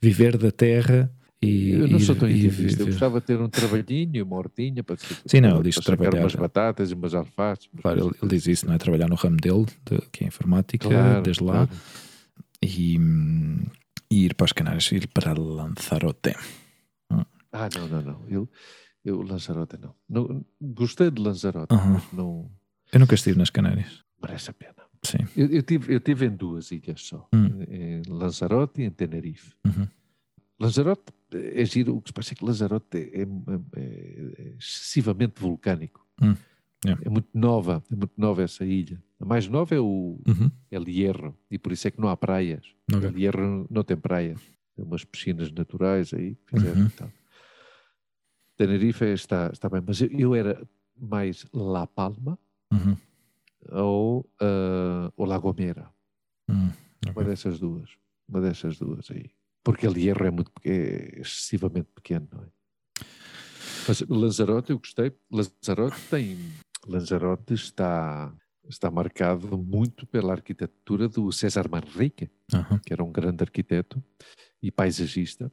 [0.00, 1.12] viver da terra
[1.42, 4.96] e Eu não sou tão intimista, eu gostava de ter um trabalhinho uma hortinha para,
[5.26, 7.68] Sim, não, ele diz para trabalhar- umas batatas e umas alfaces.
[7.80, 8.78] Claro, ele, ele diz isso, não é?
[8.78, 11.70] Trabalhar no ramo dele, de- que é informática, Claro, desde lá, claro.
[12.62, 12.96] e,
[14.10, 16.34] e ir para as Canárias, ir para Lanzarote.
[17.54, 18.24] Ah, não, não, não.
[18.28, 18.48] Eu,
[19.04, 19.94] eu Lanzarote não.
[20.08, 20.44] não.
[20.60, 21.92] Gostei de Lanzarote, Uhum.
[21.94, 22.50] mas não
[22.92, 24.02] Eu nunca estive nas Canárias.
[24.22, 24.74] merece a pena.
[25.04, 25.18] Sim.
[25.36, 27.62] Eu, eu, tive, eu tive em duas ilhas só, Hum.
[27.68, 29.52] em Lanzarote e em Tenerife.
[29.66, 29.88] Uhum.
[30.62, 31.02] Lanzarote
[31.32, 36.06] é giro, o que se passa é que Lanzarote é, é- é excessivamente vulcânico.
[36.22, 36.34] Hum,
[36.84, 37.02] yeah.
[37.04, 39.02] É muito nova, é muito nova essa ilha.
[39.18, 40.50] A mais nova é o Uhum.
[40.70, 42.64] El Hierro, e por isso é que não há praias.
[42.94, 43.08] Ok.
[43.08, 44.40] El Hierro não tem praias.
[44.76, 46.86] Tem umas piscinas naturais aí, fizeram Uhum.
[46.86, 47.10] e tal.
[48.56, 50.62] Tenerife está, está bem, mas eu, eu era
[50.96, 52.38] mais La Palma
[52.72, 52.96] Uhum.
[53.70, 55.90] ou, ah, ou La Gomera.
[56.48, 56.70] Uhum.
[57.14, 57.90] Uma dessas duas.
[58.28, 59.30] Uma dessas duas aí.
[59.62, 62.46] Porque El Hierro é, muito, é excessivamente pequeno, não é?
[63.86, 65.12] Mas Lanzarote, eu gostei.
[65.30, 66.38] Lanzarote tem.
[66.86, 68.32] Lanzarote está,
[68.68, 72.78] está marcado muito pela arquitetura do César Manrique, Uhum.
[72.78, 74.02] que era um grande arquiteto
[74.62, 75.50] e paisagista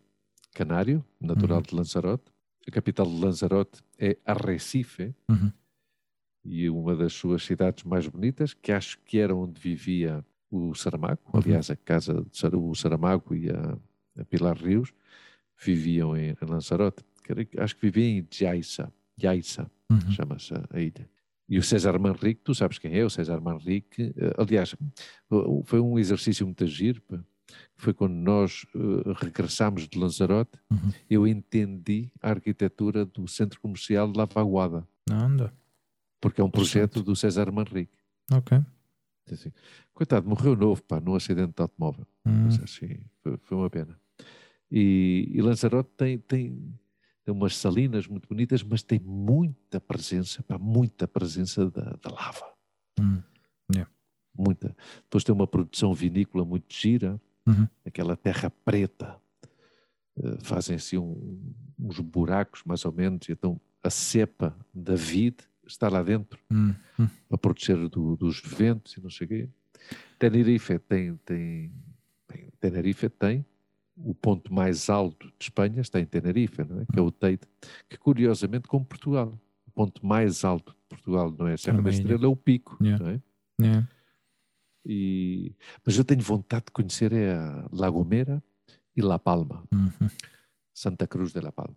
[0.54, 1.64] canário, natural Uhum.
[1.64, 2.32] de Lanzarote.
[2.68, 5.52] A capital de Lanzarote é Arrecife Uhum.
[6.44, 11.20] e uma das suas cidades mais bonitas, que acho que era onde vivia o Saramago.
[11.34, 11.40] Uhum.
[11.42, 13.78] Aliás, a casa de Sar- o Saramago e a,
[14.18, 14.94] a Pilar Rios
[15.64, 17.04] viviam em, Lanzarote.
[17.58, 20.12] Acho que viviam em Jaiça, Jaiça Uhum.
[20.12, 21.10] chama-se a ilha.
[21.48, 24.14] E o César Manrique, tu sabes quem é o César Manrique?
[24.16, 24.76] eh, Aliás,
[25.66, 27.02] foi um exercício muito giro.
[27.76, 30.92] Foi quando nós eh, regressámos de Lanzarote, Uhum.
[31.10, 35.52] eu entendi a arquitetura do centro comercial de Lavaguada, anda.
[36.22, 37.98] porque é um projeto do César Manrique.
[38.32, 38.60] Ok.
[39.34, 39.52] Assim,
[39.94, 42.06] coitado, morreu novo, pá, num acidente de automóvel.
[42.26, 42.44] Hum.
[42.46, 44.00] Mas, assim, foi, foi uma pena.
[44.72, 46.74] E, e Lanzarote tem, tem,
[47.26, 52.54] tem umas salinas muito bonitas, mas tem muita presença, pá, muita presença da, da lava.
[53.00, 53.22] Hum.
[54.38, 54.74] Muita.
[55.04, 57.68] Depois tem uma produção vinícola muito gira, Uhum.
[57.86, 59.20] aquela terra preta.
[60.22, 65.49] eh, fazem assim um- uns buracos, mais ou menos, e então a cepa da vide
[65.72, 66.74] está lá dentro Hum.
[67.00, 67.08] Hum.
[67.32, 69.50] a proteger do- dos ventos e não sei o quê.
[70.18, 71.72] Tenerife tem, tem,
[72.28, 73.46] tem- Tenerife tem
[73.96, 76.86] o ponto mais alto de Espanha, está em Tenerife, não é?
[76.86, 77.42] que é o Teide,
[77.90, 79.38] que curiosamente como Portugal.
[79.68, 81.98] O ponto mais alto de Portugal não é a Serra da ilha.
[82.00, 82.78] Estrela, é o Pico.
[82.82, 83.04] Yeah.
[83.04, 83.22] Não é?
[83.62, 83.88] Yeah.
[84.86, 85.54] E,
[85.86, 88.42] mas eu tenho vontade de conhecer é a La Gomera
[88.96, 90.10] e La Palma, Uhum.
[90.74, 91.76] Santa Cruz de La Palma.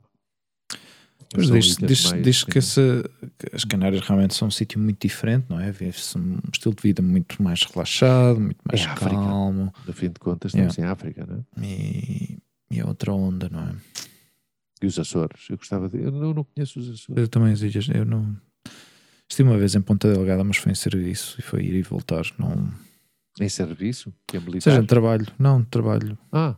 [1.34, 5.00] Pois diz, diz, mais- diz que, essa- que as Canárias realmente são um sítio muito
[5.06, 5.70] diferente, não é?
[5.72, 9.10] Vive-se um estilo de vida muito mais relaxado, muito mais É África.
[9.14, 10.70] calmo No fim de contas, Yeah.
[10.70, 11.66] estamos em África, não é?
[11.66, 12.38] e,
[12.70, 13.74] e é outra onda, não é?
[14.82, 15.46] E os Açores.
[15.48, 15.98] Eu gostava de.
[16.02, 17.22] Eu não, não conheço os Açores.
[17.22, 18.36] Eu também as ilhas, eu não.
[19.30, 22.24] Estive uma vez em Ponta Delgada, mas foi em serviço e foi ir e voltar.
[22.38, 22.68] Não...
[23.40, 24.12] Em serviço?
[24.26, 24.70] Que é Ou militar?
[24.72, 25.26] seja, em trabalho.
[25.38, 26.18] Não, trabalho.
[26.30, 26.56] Ah,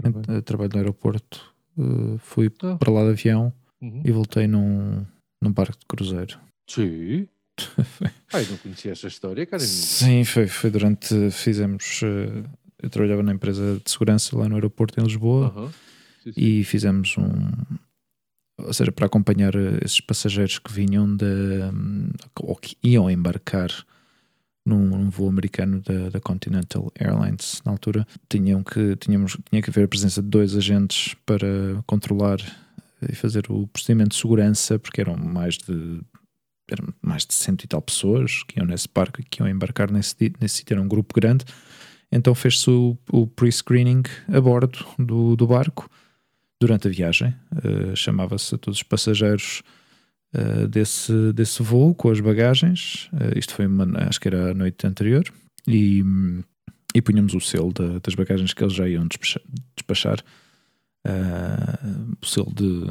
[0.00, 0.42] trabalho.
[0.42, 1.40] trabalho no aeroporto.
[1.76, 2.76] Eh, fui Ah.
[2.76, 4.02] para lá de avião Uhum.
[4.04, 5.04] e voltei num,
[5.40, 6.38] num barco de cruzeiro.
[6.68, 7.28] Sim.
[8.32, 9.60] Ai, não conhecia essa história, cara.
[9.62, 11.30] Sim, foi, foi durante.
[11.30, 12.00] Fizemos.
[12.02, 12.44] eh,
[12.82, 15.72] eu trabalhava na empresa de segurança lá no aeroporto em Lisboa Aham.
[16.22, 16.40] Sim, sim.
[16.40, 17.32] e fizemos um.
[18.60, 21.24] Ou seja, para acompanhar eh, esses passageiros que vinham de.
[21.72, 22.10] hum,
[22.40, 23.70] ou que iam embarcar
[24.66, 29.70] num, num voo americano da, da Continental Airlines na altura, tinham que, tínhamos, tinha que
[29.70, 31.48] haver a presença de dois agentes para
[31.86, 32.38] controlar
[33.08, 36.00] e fazer o procedimento de segurança, porque eram mais de.
[36.70, 40.14] Eram mais de cento e tal pessoas que iam nesse barco que iam embarcar nesse,
[40.38, 41.44] nesse sítio, era um grupo grande.
[42.12, 45.88] Então fez-se o, o pre-screening a bordo do, do barco
[46.60, 47.34] durante a viagem.
[47.64, 49.62] Eh, Chamava-se a todos os passageiros
[50.34, 53.08] eh, desse, desse voo com as bagagens.
[53.18, 55.24] Eh, isto foi, uma, acho que era a noite anterior.
[55.66, 56.42] E, hum,
[56.94, 59.06] e punhamos o selo da- das bagagens que eles já iam
[59.76, 60.18] despachar.
[62.20, 62.84] O selo de,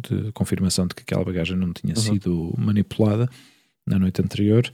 [0.00, 2.00] de confirmação de que aquela bagagem não tinha Uhum.
[2.02, 3.28] sido manipulada
[3.86, 4.70] na noite anterior.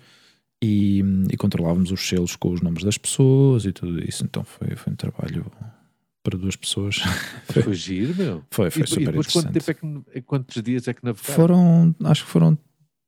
[0.63, 4.25] E, e controlávamos os selos com os nomes das pessoas e tudo isso.
[4.25, 5.45] Então foi, foi um trabalho
[6.23, 6.97] para duas pessoas.
[7.53, 8.43] Foi giro, meu.
[8.51, 9.77] Foi, foi e, super e depois quanto interessante.
[9.77, 11.35] tempo é que, quantos dias é que navegaram?
[11.35, 12.59] Foram, acho que foram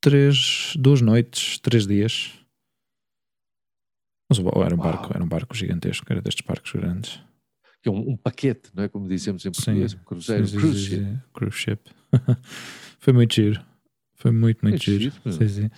[0.03, 2.33] três, duas noites, três dias.
[4.29, 5.12] Mas era um barco, Uau.
[5.14, 7.21] era um barco gigantesco, era destes barcos grandes.
[7.87, 8.89] Que é um, um paquete, não é?
[8.89, 10.49] Como dizemos em português, um cruzeiro.
[10.49, 11.18] Sim, cruise sim, ship.
[11.32, 11.91] Cruise ship.
[12.99, 13.61] foi muito giro.
[14.16, 15.03] Foi muito, muito É giro.
[15.22, 15.70] giro, sim,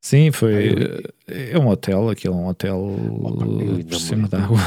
[0.00, 0.30] sim.
[0.30, 0.54] Foi.
[0.54, 0.78] Ah, eu-
[1.26, 3.44] eh, É um hotel, aquilo é um hotel Opa,
[3.88, 4.58] por cima d'água.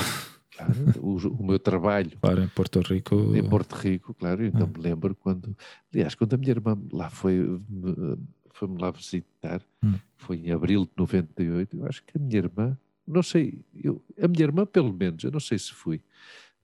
[0.58, 3.16] Claro, o, o meu trabalho Claro, em Porto Rico.
[3.34, 4.74] em Porto Rico, claro, então Hum.
[4.76, 5.56] me lembro quando,
[5.94, 7.36] aliás, quando a minha irmã lá foi,
[7.70, 8.18] me-
[8.52, 9.94] foi-me lá visitar, Hum.
[10.18, 12.78] foi em abril de 98, eu acho que a minha irmã,
[13.08, 16.02] não sei, eu, a minha irmã pelo menos, eu não sei se fui,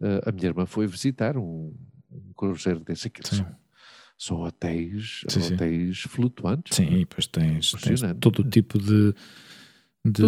[0.02, 1.74] eh, a minha irmã foi visitar um,
[2.12, 3.36] um cruzeiro desse, Sim.
[3.38, 3.56] são,
[4.18, 5.54] são hotéis, Sim, sim.
[5.54, 6.76] hotéis flutuantes.
[6.76, 9.14] Sim, e depois tens, tens todo o tipo de,
[10.06, 10.22] de,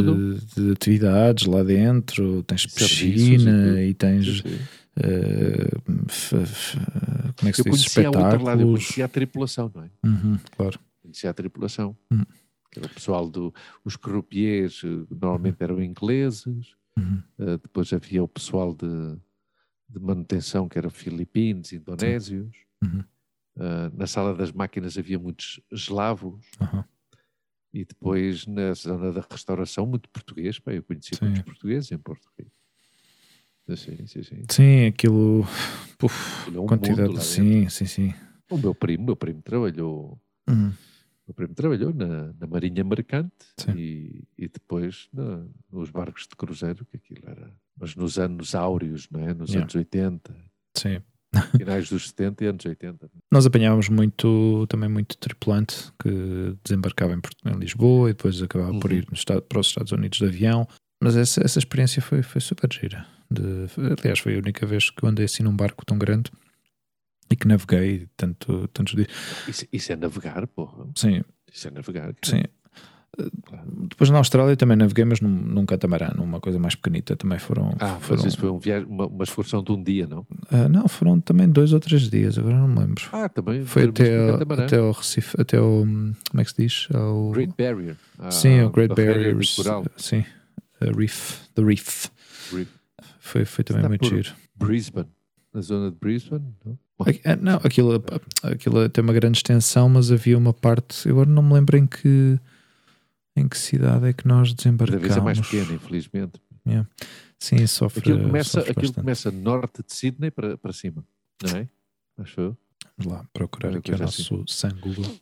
[0.56, 4.44] de atividades lá dentro, tens e piscina e tens
[6.10, 6.78] f- f-
[7.38, 7.98] como é que se Eu diz?
[8.18, 9.90] outra lado, eu conhecia a tripulação, não é?
[10.06, 10.80] Uhum, claro.
[11.02, 11.96] Conhecia a tripulação.
[12.12, 12.24] Hum.
[12.72, 18.22] Que era o pessoal do, os croupiers, eh, normalmente eram ingleses, Uhum, Uh, depois havia
[18.24, 18.86] o pessoal de,
[19.88, 22.54] de manutenção, que eram filipinos, indonésios.
[22.84, 23.04] Uhum.
[23.56, 26.46] Uh, na sala das máquinas havia muitos eslavos.
[26.60, 26.84] aham.
[27.74, 30.60] E depois na zona da restauração, muito português.
[30.60, 31.26] Pá, eu conheci Sim.
[31.26, 32.52] muitos portugueses em Porto Rico.
[33.76, 34.44] Sim, sim, sim.
[34.50, 35.44] Sim, aquilo.
[35.98, 37.20] Puf, Aquilo é um quantidade.
[37.22, 38.14] sim, sim, sim.
[38.50, 40.20] O meu primo, meu primo trabalhou,
[40.50, 40.74] Uhum,
[41.30, 43.32] meu primo trabalhou na, na Marinha Mercante
[43.76, 47.52] e, e depois na- nos barcos de cruzeiro, que aquilo era.
[47.80, 49.34] Mas nos anos áureos, não é?
[49.34, 49.64] Nos Yeah.
[49.64, 50.36] anos 80,
[50.76, 51.00] sim.
[51.58, 53.10] finais dos 70 e anos 80.
[53.32, 57.22] Nós apanhávamos muito, também muito tripulante que desembarcava em,
[57.52, 58.98] em Lisboa e depois acabava por Uhum.
[58.98, 60.68] ir no estado- para os Estados Unidos de avião.
[61.02, 63.06] Mas essa, essa experiência foi, foi super gira.
[63.32, 63.68] De-
[64.02, 66.32] aliás, foi a única vez que eu andei assim num barco tão grande
[67.30, 69.08] e que naveguei tanto, tantos dias.
[69.48, 70.88] Isso, isso é navegar, porra.
[70.96, 71.22] Sim,
[71.52, 72.14] Isso é navegar.
[72.14, 72.16] cara.
[72.24, 72.44] sim.
[73.90, 77.18] Depois na Austrália também naveguei, mas num, num catamarã, numa coisa mais pequenita.
[77.18, 77.76] Também foram.
[77.80, 80.26] Ah, foram mas isso foi um viagem, uma, uma excursão de um dia, não?
[80.50, 83.04] Ah, não, foram também dois ou três dias, agora não me lembro.
[83.12, 83.66] Ah, também.
[83.66, 84.66] Foi até, catamarã.
[84.66, 85.82] até ao Recife, até ao.
[85.82, 86.88] Como é que se diz?
[86.94, 87.98] Ao, Great Barrier.
[88.18, 89.38] Ah, sim, ao Great Barrier.
[89.98, 90.24] Sim,
[90.80, 91.48] a Reef.
[91.56, 92.08] The Reef.
[92.54, 92.70] Reef.
[93.20, 94.34] Foi, foi também muito giro.
[94.56, 95.10] Brisbane.
[95.54, 96.78] Na zona de Brisbane, não?
[97.24, 98.04] Ah, Não, aquilo,
[98.44, 101.08] aquilo tem uma grande extensão, mas havia uma parte.
[101.08, 102.38] eu Agora não me lembro em que,
[103.36, 105.02] em que cidade é que nós Cada desembarcámos.
[105.02, 106.42] vez é mais pequena, infelizmente.
[107.40, 108.00] Sim, sofre.
[108.02, 109.04] Aquilo começa, sofre aquilo bastante.
[109.04, 111.04] começa norte de Sydney para, para cima,
[111.42, 111.68] não é?
[112.18, 112.58] Acho eu.
[112.98, 114.46] Vamos lá procurar aqui o coisa nosso
[114.82, 115.16] Google.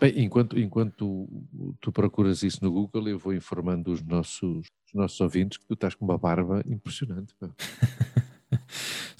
[0.00, 1.28] Bem, enquanto, enquanto
[1.80, 5.74] tu procuras isso no Google, eu vou informando os nossos, os nossos ouvintes que tu
[5.74, 7.34] estás com uma barba impressionante.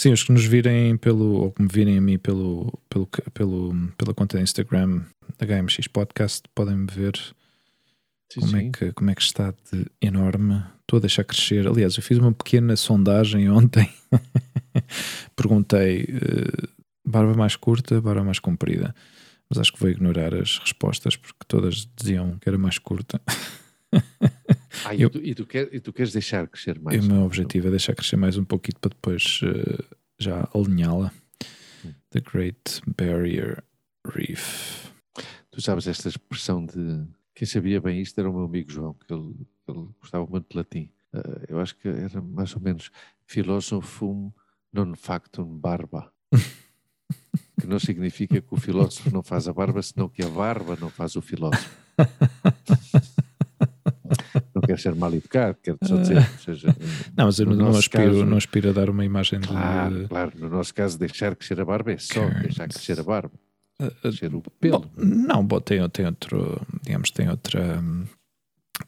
[0.03, 3.73] Sim, os que nos virem pelo, ou que me virem a mim pelo, pelo, pelo,
[3.97, 5.01] pela conta do Instagram
[5.39, 7.17] da HMX Podcast, podem ver
[8.33, 8.67] Sim, como, sim.
[8.67, 10.61] É que, como é que está de enorme.
[10.81, 11.69] Estou a deixar crescer.
[11.69, 13.89] Aliás, eu fiz uma pequena sondagem ontem.
[15.37, 16.69] Perguntei eh,
[17.07, 18.93] barba mais curta, barba mais comprida.
[19.49, 23.23] Mas acho que vou ignorar as respostas porque todas diziam que era mais curta.
[24.85, 27.05] Ah, eu- e, tu, e, tu quer, e tu queres deixar crescer mais?
[27.05, 29.85] O meu objetivo é deixar crescer mais um pouquinho para depois eh,
[30.19, 31.13] já alinhá-la.
[31.85, 31.93] Hum.
[32.11, 33.63] The Great Barrier
[34.07, 34.91] Reef.
[35.51, 37.05] Tu sabes esta expressão de.
[37.35, 39.35] Quem sabia bem isto era o meu amigo João, que ele,
[39.69, 40.91] ele gostava muito de latim.
[41.13, 42.91] Uh, eu acho que era mais ou menos
[43.27, 44.33] filosofum
[44.73, 46.11] non factum barba.
[47.61, 50.89] que não significa que o filósofo não faz a barba, senão que a barba não
[50.91, 51.71] faz o filósofo.
[54.63, 56.29] não quero ser mal educado, quero só dizer.
[56.45, 56.69] Seja,
[57.17, 60.09] não, mas eu não, não, aspiro, caso, não aspiro a dar uma imagem claro, de.
[60.09, 63.33] Claro, no nosso caso, deixar crescer a barba é só deixar crescer a barba.
[64.01, 64.81] Crescer o pelo.
[64.81, 67.83] Bom, não, bom, tem, tem outro, digamos, tem outra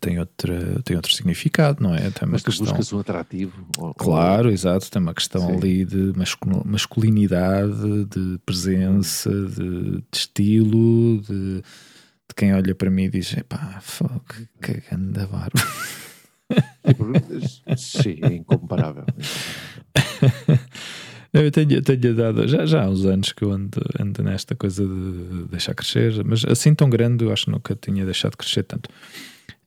[0.00, 2.10] tem, outra, tem outro significado, não é?
[2.10, 2.66] Tem Mas tu questão...
[2.66, 3.66] buscas um atrativo.
[3.78, 4.52] Ou, claro, ou...
[4.52, 4.90] exato.
[4.90, 5.56] Tem uma questão Sim.
[5.56, 6.12] ali de
[6.64, 11.62] masculinidade, de presença, de, de estilo, de,
[12.28, 13.82] de, quem olha para mim e diz: pá,
[14.62, 15.60] que grande barba.
[17.76, 19.06] Sim, é incomparável.
[21.32, 24.86] Eu tenho, tenho dado, já, já há uns anos que eu ando, ando nesta coisa
[24.86, 28.88] de deixar crescer, mas assim tão grande eu acho que nunca tinha deixado crescer tanto.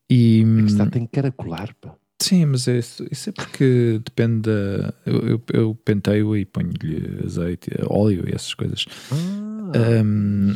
[0.10, 1.94] E, é que está tem caracolar, pá.
[2.22, 4.94] Sim, mas é, isso é porque depende da.
[5.06, 8.86] Eu, eu, eu penteio e ponho-lhe azeite, óleo e essas coisas.
[9.12, 10.56] Ah, um,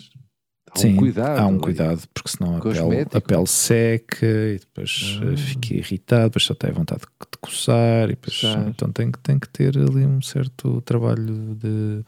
[0.73, 1.39] há sim, um cuidado.
[1.39, 5.37] Há um cuidado, porque senão a pele, a pele seca e depois ah.
[5.37, 8.05] fica irritado, depois só tem vontade de coçar.
[8.05, 12.03] E depois, então tem, tem que ter ali um certo trabalho de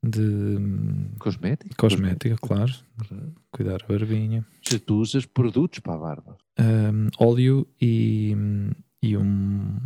[0.00, 0.56] de
[1.18, 2.72] cosmética, cosmética, claro.
[2.96, 3.32] claro.
[3.50, 4.46] Cuidar a barbinha.
[4.62, 8.36] Se tu usas produtos para a barba, um, óleo e,
[9.02, 9.76] e um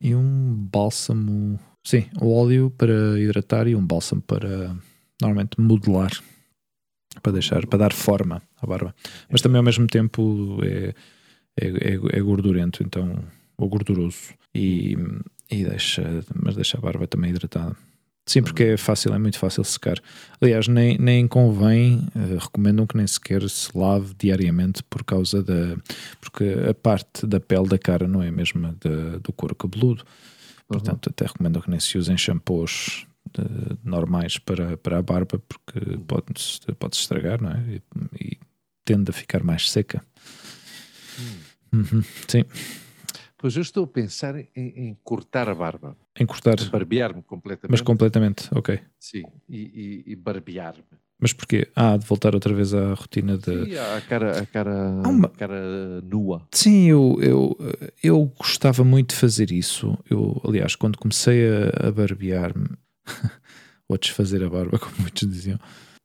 [0.00, 1.58] e um bálsamo.
[1.84, 4.76] Sim, o óleo para hidratar e um bálsamo para
[5.20, 6.10] normalmente modelar
[7.20, 8.94] para deixar para dar forma à barba.
[9.30, 10.94] Mas também ao mesmo tempo é,
[11.60, 13.18] é, é, é gordurento, então
[13.56, 14.96] ou gorduroso e,
[15.50, 17.76] e deixa, mas deixa a barba também hidratada.
[18.26, 19.98] Sim, porque é fácil, é muito fácil secar.
[20.40, 25.76] Aliás, nem, nem convém, uh, recomendam que nem sequer se lave diariamente por causa da.
[26.20, 30.04] Porque a parte da pele da cara não é a mesma da, do couro cabeludo.
[30.68, 31.12] Portanto, uhum.
[31.12, 33.04] até recomendam que nem se usem shampoos
[33.84, 37.60] normais para, para a barba, porque pode-se pode estragar, não é?
[37.68, 37.82] E,
[38.20, 38.38] e,
[38.84, 40.04] tende a ficar mais seca.
[41.18, 41.78] Hum.
[41.78, 42.02] Uhum.
[42.26, 42.44] Sim.
[43.38, 45.96] Pois eu estou a pensar em, em cortar a barba.
[46.18, 46.56] Em cortar?
[46.70, 47.70] Barbear-me completamente.
[47.70, 48.80] Mas completamente, ok.
[48.98, 50.82] Sim, e, e, e barbear-me.
[51.18, 51.68] Mas porquê?
[51.76, 53.66] Ah, de voltar outra vez à rotina de.
[53.66, 55.26] Sim, a cara, a cara, uma...
[55.26, 56.46] a cara nua.
[56.50, 57.58] Sim, eu, eu,
[58.02, 59.96] eu gostava muito de fazer isso.
[60.08, 62.68] Eu, aliás, quando comecei a, a barbear-me,
[63.88, 65.58] ou a desfazer a barba, como muitos diziam,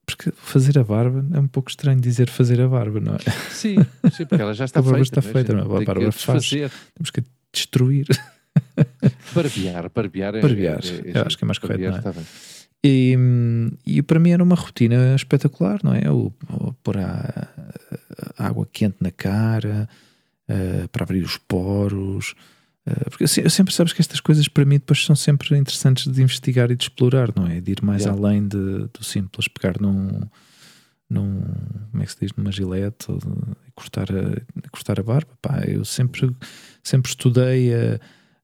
[0.06, 3.20] porque fazer a barba é um pouco estranho dizer fazer a barba, não é?
[3.50, 3.78] Sim,
[4.12, 5.20] sim porque ela já está a barba feita.
[5.20, 5.82] está feita, não é?
[5.82, 6.50] A barba faz.
[6.50, 8.08] Temos que destruir.
[9.34, 10.36] Barbear, barbear.
[10.36, 12.26] É, barbear, é, é, eu acho que é mais correto, não é?
[12.84, 13.18] E,
[13.86, 16.10] e para mim era uma rotina espetacular, não é?
[16.12, 17.48] O, o pôr a,
[18.38, 19.90] a água quente na cara,
[20.48, 22.36] uh, para abrir os poros,
[23.10, 26.22] porque eu, eu sempre sabes que estas coisas para mim depois são sempre interessantes de
[26.22, 27.60] investigar e de explorar, não é?
[27.60, 28.20] De ir mais yeah.
[28.20, 30.22] além de, do simples pegar num,
[31.10, 31.42] num
[31.92, 33.28] como é que se diz, numa gilete ou de,
[33.74, 35.32] cortar, a, cortar a barba.
[35.42, 36.32] Pá, eu sempre,
[36.84, 38.00] sempre estudei a,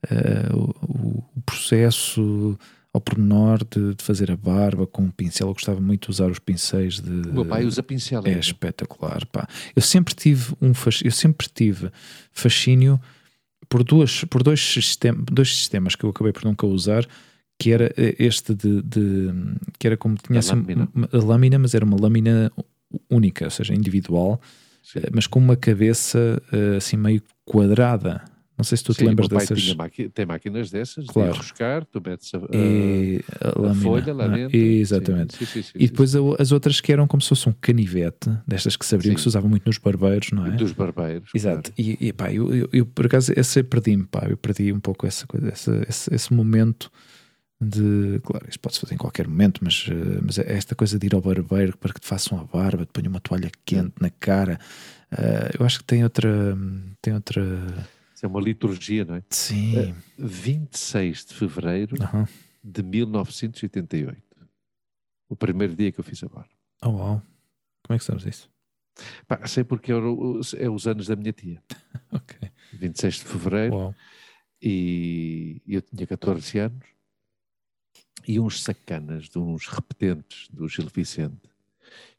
[0.09, 2.57] a, o, o, processo
[2.91, 5.49] ao pormenor de, de, fazer a barba com um pincel.
[5.49, 7.29] Eu gostava muito de usar os pincéis de.
[7.29, 8.23] O meu pai usa pincel.
[8.25, 9.47] É espetacular, pá.
[9.75, 10.71] Eu sempre tive um
[11.03, 11.91] eu sempre tive
[12.31, 12.99] fascínio
[13.71, 17.07] por, duas, por dois, sistema, dois sistemas que eu acabei por nunca usar,
[17.57, 19.29] que era eh, este de, de
[19.79, 20.89] que era como tinha a assim lâmina.
[20.93, 22.51] Uma, a lâmina, mas era uma lâmina
[23.09, 24.41] única, ou seja, individual,
[24.83, 24.99] Sim.
[24.99, 28.21] Eh, mas com uma cabeça eh, assim meio quadrada.
[28.61, 29.75] Não sei se tu Sim, te lembras dessas.
[30.13, 31.31] tem máquinas dessas claro.
[31.31, 34.29] de enroscar, tu metes a, a, a, a folha lá é?
[34.29, 34.55] dentro.
[34.55, 35.35] Exatamente.
[35.35, 38.77] Sim, sim, sim, e depois as outras que eram como se fosse um canivete, destas
[38.77, 40.51] que se abriam, que se usavam muito nos barbeiros, não é?
[40.51, 41.31] Dos barbeiros.
[41.33, 41.73] Exato.
[41.73, 41.91] Claro.
[41.99, 45.07] E, e pá, eu, eu, eu, por acaso essa perdi-me, pá, eu perdi um pouco
[45.07, 46.91] essa coisa, essa, esse, esse momento
[47.59, 48.19] de.
[48.23, 51.21] Claro, isso pode-se fazer em qualquer momento, mas, eh, mas esta coisa de ir ao
[51.21, 54.59] barbeiro para que te façam a barba, te ponham uma toalha quente na cara.
[55.11, 56.55] Uh, eu acho que tem outra.
[57.01, 57.41] Tem outra
[58.25, 59.23] é uma liturgia, não é?
[59.29, 59.91] Sim.
[59.91, 62.25] Uh, 26 de fevereiro uhum.
[62.63, 64.21] de 1988.
[65.29, 66.49] O primeiro dia que eu fiz a barba.
[66.83, 67.21] Oh, uau.
[67.83, 68.49] Como é que sabes isso?
[69.27, 71.63] Pá, sei porque é, é os anos da minha tia.
[72.11, 72.51] ok.
[72.73, 73.75] 26 de fevereiro.
[73.75, 73.95] Uau.
[74.61, 76.85] E eu tinha 14 anos.
[78.27, 81.49] E uns sacanas, de uns repetentes do Gil Vicente.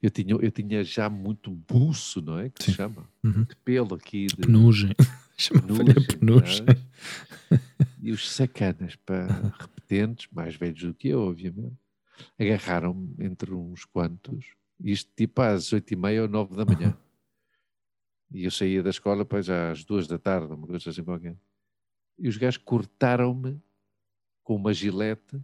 [0.02, 2.50] Eu tinha, eu tinha já muito buço, não é?
[2.50, 2.70] Que Sim.
[2.72, 3.08] se chama.
[3.22, 3.44] Uhum.
[3.44, 4.26] De pelo aqui.
[4.26, 4.36] De...
[4.36, 4.94] Penugem.
[5.42, 6.66] Chama-lhe penugem.
[6.68, 7.58] É?
[8.00, 9.26] E os sacanas, para
[9.58, 11.76] repetentes, mais velhos do que eu, obviamente,
[12.38, 16.96] agarraram-me entre uns quantos Isto tipo às oito e meia ou nove da manhã.
[18.34, 21.36] E eu saía da escola pois às duas da tarde, uma coisa assim qualquer.
[22.18, 23.60] E os gajos cortaram-me
[24.42, 25.38] com uma gilete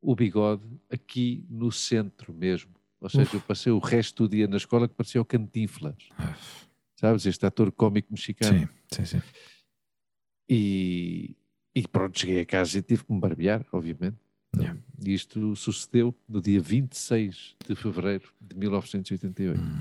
[0.00, 2.74] o bigode aqui no centro mesmo.
[3.00, 6.10] Ou seja, eu passei o resto do dia na escola que parecia o Cantinflas.
[6.98, 8.58] Sabes, este ator cómico mexicano.
[8.92, 9.22] Sim, sim, sim.
[10.50, 11.36] E,
[11.72, 14.16] e pronto, cheguei a casa e tive que me barbear, obviamente.
[14.56, 14.80] Yeah.
[15.06, 19.60] E isto sucedeu no dia 26 de fevereiro de 1988.
[19.60, 19.78] Hum.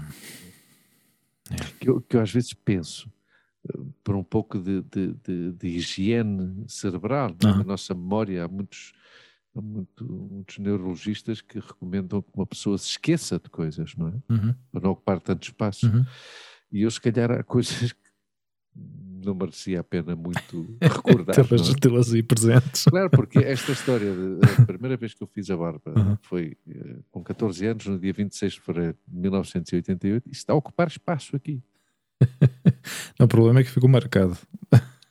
[1.80, 3.10] Que, eu, que eu às vezes penso,
[3.68, 7.58] eh, por um pouco de, de, de, de higiene cerebral não é?
[7.58, 8.94] Na nossa memória, há muitos,
[9.56, 14.14] há muito- muitos neurologistas que recomendam que uma pessoa se esqueça de coisas, não é?
[14.30, 15.88] Uhum, Para não ocupar tanto espaço.
[15.88, 16.06] uhum.
[16.72, 18.00] E eu, se calhar, há coisas que
[19.26, 21.36] não merecia a pena muito recordar.
[21.38, 21.74] não é?
[21.80, 22.86] Tê-las aí presentes.
[22.86, 26.18] Claro, porque esta história, de, a primeira vez que eu fiz a barba Uhum.
[26.22, 30.56] foi eh, com 14 anos, no dia 26 de fevereiro de 1988, e está a
[30.56, 31.62] ocupar espaço aqui.
[33.20, 34.38] Não, o problema é que ficou marcado.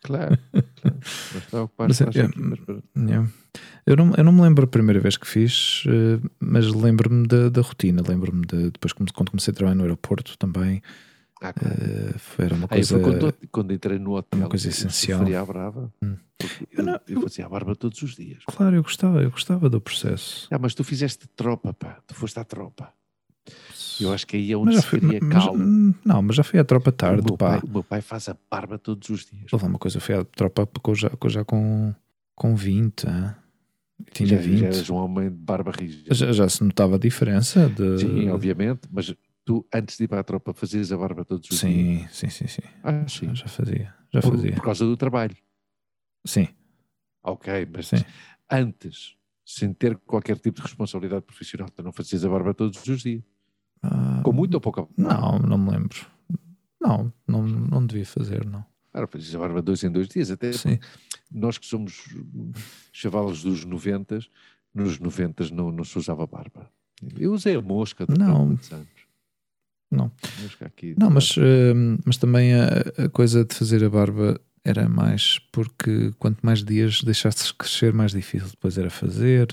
[0.01, 0.37] Claro,
[0.81, 0.97] claro.
[1.03, 2.39] Mas está a ocupar Mas é- espaço é- aqui.
[2.41, 2.59] Mas.
[3.09, 3.29] Yeah.
[3.85, 7.49] Eu, não, eu não me lembro a primeira vez que fiz, eh, mas lembro-me da,
[7.49, 8.01] da rotina.
[8.07, 10.81] Lembro-me de, depois, quando comecei a trabalhar no aeroporto também,
[11.41, 12.19] ah, claro.
[12.19, 12.99] foi, era uma Aí coisa.
[12.99, 14.39] foi quando, quando entrei no hotel.
[14.39, 15.21] uma coisa eu essencial.
[15.21, 15.93] a brava.
[16.03, 16.15] Hum.
[16.71, 18.43] Eu não- eu, eu fazia a barba todos os dias.
[18.45, 20.47] Claro, eu gostava, eu gostava do processo.
[20.51, 21.99] Ah, mas tu fizeste tropa, pá.
[22.07, 22.91] Tu foste à tropa.
[23.99, 25.95] Eu acho que aí é onde Mas se fui, cria calma.
[26.05, 27.51] não, mas já fui à tropa tarde, o, meu pá.
[27.51, 29.51] pai, o meu pai faz a barba todos os dias.
[29.51, 31.93] Houve uma coisa, fui à tropa com, já, com, já com,
[32.35, 33.07] com 20.
[33.07, 33.35] hã?
[34.11, 34.59] Tinha Já, 20.
[34.59, 36.13] já eras um homem de barba rígida.
[36.13, 37.97] Já, já se notava a diferença de.
[37.99, 39.11] Sim, obviamente, mas
[39.47, 41.61] tu, antes de ir para a tropa, fazias a barba todos os dias?
[41.61, 42.61] Sim, sim, sim, sim.
[42.83, 43.33] Ah, sim.
[43.33, 43.95] Já fazia.
[44.13, 44.51] Já Por, fazia.
[44.53, 45.35] por causa do trabalho.
[46.25, 46.49] Sim,
[47.23, 47.95] Ok, mas sim.
[48.51, 53.01] antes, sem ter qualquer tipo de responsabilidade profissional, tu não fazias a barba todos os
[53.01, 53.23] dias.
[53.81, 54.85] Ah, Com muito ou pouca.
[54.97, 56.05] Não, não me lembro.
[56.81, 58.65] Não, não, não devia fazer, não.
[58.91, 60.29] Claro, fazias a barba dois em dois dias.
[60.29, 60.77] Até Sim.
[61.31, 62.03] nós que somos
[62.91, 64.19] chavalos dos 90,
[64.73, 66.69] nos 90 não, não se usava barba.
[67.17, 68.57] Eu usei a mosca Não.
[69.89, 70.11] Não.
[70.97, 76.11] Não, mas, hum, mas também a, a coisa de fazer a barba era mais porque
[76.19, 79.47] quanto mais dias deixasses crescer, mais difícil depois era fazer.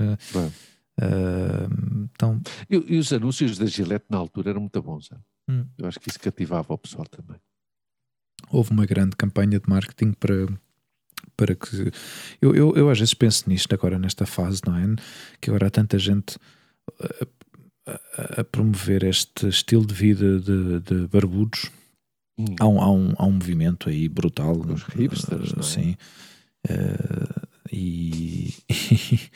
[1.00, 1.68] Ah,
[2.02, 5.08] então, E, e os anúncios da Gillette na altura eram muito bons.
[5.48, 5.64] Hum.
[5.78, 7.36] Eu acho que isso cativava o pessoal também.
[8.50, 10.46] houve uma grande campanha de marketing para,
[11.36, 11.92] para que.
[12.40, 14.84] Eu, eu, eu às vezes penso nisto agora, nesta fase, não é?
[15.40, 16.38] Que agora há tanta gente
[17.86, 21.70] a, promover este estilo de vida de, de barbudos.
[22.38, 22.44] Hum.
[22.58, 24.56] Há um, há, um, há um movimento aí brutal.
[24.56, 25.62] Os hipsters, eh, não é?
[25.62, 25.96] Sim.
[26.68, 28.54] Eh, e.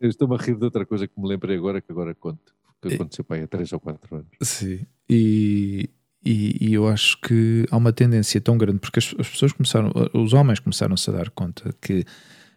[0.00, 2.54] Eu estou-me a rir de outra coisa que me lembrei agora, que agora conto.
[2.80, 4.28] Que aconteceu para aí há 3 ou 4 anos.
[4.40, 4.86] Sim.
[5.10, 5.90] E,
[6.24, 9.92] e, e eu acho que há uma tendência tão grande, porque as, as pessoas começaram,
[10.14, 12.04] os homens começaram-se a dar conta que,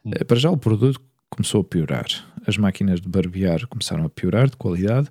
[0.05, 0.11] Hum.
[0.15, 2.05] eh, para já, o produto começou a piorar.
[2.45, 5.09] As máquinas de barbear começaram a piorar de qualidade.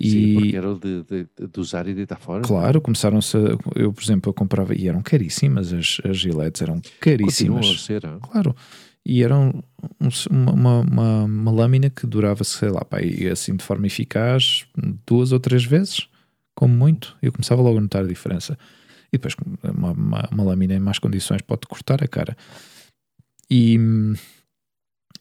[0.00, 2.42] Sim, porque E, era de, de, de usar e deitar fora.
[2.42, 3.56] claro, começaram-se a.
[3.76, 7.66] Eu, por exemplo, eu comprava, e eram caríssimas, as, as giletes eram Continuam caríssimas.
[7.66, 8.04] a ser.
[8.04, 8.18] hein?
[8.20, 8.54] Claro.
[9.06, 9.62] E era um-
[10.30, 14.64] uma, uma, uma, uma lâmina que durava, sei lá, pá, e assim de forma eficaz,
[15.06, 16.08] duas ou três vezes,
[16.54, 17.16] como muito.
[17.22, 18.58] Eu começava logo a notar a diferença.
[19.12, 22.36] E depois, uma, uma, uma lâmina em más condições pode cortar a cara.
[23.50, 23.78] E,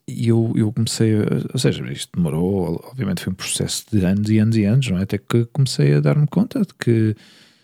[0.07, 1.23] e eu, eu comecei, a,
[1.53, 4.97] ou seja, isto demorou, obviamente foi um processo de anos e anos e anos, não
[4.97, 5.03] é?
[5.03, 7.15] Até que comecei a dar-me conta de que,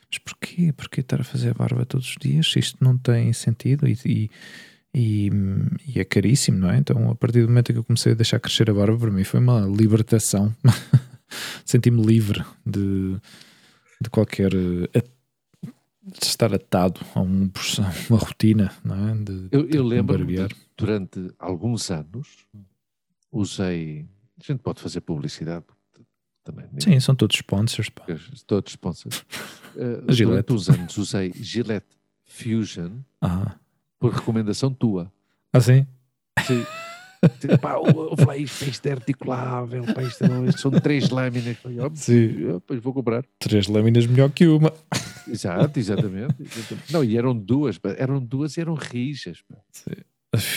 [0.09, 0.73] mas porquê?
[0.73, 2.51] Porquê estar a fazer a barba todos os dias?
[2.55, 4.29] Isto não tem sentido e, e,
[4.95, 5.29] e,
[5.87, 6.77] e é caríssimo, não é?
[6.77, 9.11] Então, a partir do momento em que eu comecei a deixar crescer a barba, para
[9.11, 10.55] mim foi uma libertação.
[11.65, 13.17] Senti-me livre de,
[14.01, 14.51] de qualquer.
[14.55, 15.03] eh,
[16.01, 17.51] de estar atado a um,
[18.09, 19.15] uma rotina, não é?
[19.15, 20.49] De, Eu, eu lembro barbear.
[20.79, 22.47] Durante alguns anos
[23.31, 24.07] usei.
[24.41, 25.65] A gente pode fazer publicidade
[26.43, 26.65] também.
[26.79, 27.89] Sim, são todos sponsors.
[27.89, 28.05] Pá.
[28.47, 29.25] Todos sponsors.
[29.75, 31.85] Uh, durante uns anos usei Gillette
[32.25, 32.89] Fusion
[33.21, 33.55] Ah,
[33.99, 35.13] por recomendação tua.
[35.53, 35.85] ah sim?
[36.45, 36.65] Sim.
[37.61, 41.55] pá, ouve lá isto, isto é articulável, pá, isto, é- são três lâminas.
[41.93, 42.59] Sim.
[42.65, 43.23] Pois vou comprar.
[43.37, 44.73] Três lâminas melhor que uma.
[45.27, 46.33] Exato, exatamente.
[46.91, 49.43] Não, e eram duas, eram duas e eram rijas.
[49.43, 49.55] pá.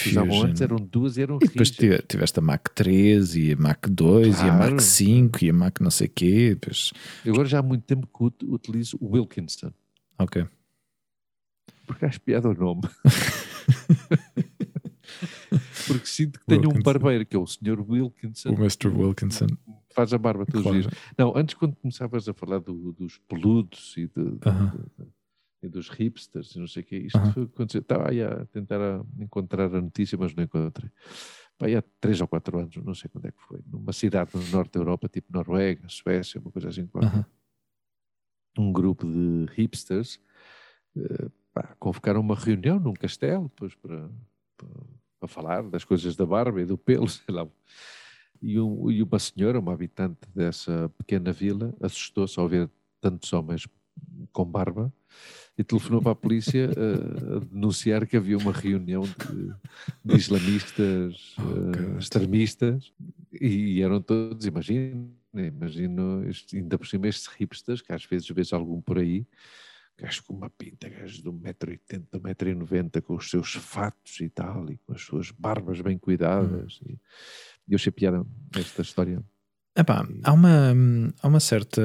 [0.06, 3.56] Usavam antes, eram duas e eram E depois tive- tiveste a Mac 3 e a
[3.56, 4.72] Mac 2 e a Claro.
[4.72, 6.50] Mac 5 e a Mac não sei quê.
[6.50, 6.92] Depois...
[7.24, 9.72] Eu agora já há muito tempo que ut- utilizo o Wilkinson,
[10.18, 10.46] Ok.
[11.86, 12.82] porque acho piada o nome.
[15.86, 16.82] porque sinto que tenho um Wilkinson.
[16.82, 17.80] barbeiro, que é o Sr.
[17.88, 18.88] Wilkinson, O Mr.
[18.88, 19.46] Wilkinson.
[19.94, 20.78] faz a barba todos Claro.
[20.78, 20.98] os dias.
[21.16, 24.72] Não, antes quando começavas a falar do- dos peludos e, de- de- Aham.
[24.98, 25.06] de-
[25.62, 27.32] e dos hipsters e não sei o quê, isto Aham.
[27.32, 28.80] foi quando eu estava aí a tentar
[29.18, 30.90] encontrar a notícia, mas não encontrei.
[31.56, 34.30] Pá, aí há três ou quatro anos, não sei quando é que foi, numa cidade
[34.34, 37.24] no norte da Europa, tipo Noruega, Suécia, uma coisa assim qualquer.
[38.58, 40.20] Um grupo de hipsters
[40.96, 44.10] eh, pá, convocaram uma reunião num castelo depois para,
[44.56, 44.68] para,
[45.20, 47.48] para falar das coisas da barba e do pelo, sei lá.
[48.42, 52.68] E, um- e uma senhora, uma habitante dessa pequena vila, assustou-se ao ver
[53.00, 53.66] tantos homens
[54.32, 54.92] com barba
[55.56, 59.52] e telefonou para a polícia eh, a denunciar que havia uma reunião de,
[60.04, 61.98] de islamistas God.
[62.00, 62.92] extremistas
[63.40, 68.52] e, eram todos, imagino, imagino, este- ainda por cima estes hipsters, que às vezes vês
[68.52, 69.26] algum por aí,
[69.98, 74.78] gajos com uma pinta, gajos de 1,80m, 1,90m, com os seus fatos e tal, e
[74.78, 76.80] com as suas barbas bem cuidadas.
[76.86, 76.92] E,
[77.68, 78.24] e eu achei piada
[78.56, 79.22] esta história.
[79.76, 80.74] Epá, há uma,
[81.22, 81.82] há uma certa.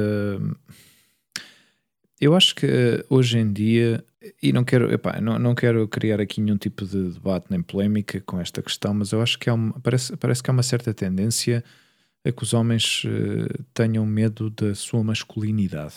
[2.19, 4.03] Eu acho que eh, hoje em dia,
[4.41, 8.19] e não quero, epá, não, não quero criar aqui nenhum tipo de debate nem polémica
[8.21, 10.93] com esta questão, mas eu acho que há uma, parece, parece que há uma certa
[10.93, 11.63] tendência
[12.25, 15.95] a que os homens eh, tenham medo da sua masculinidade,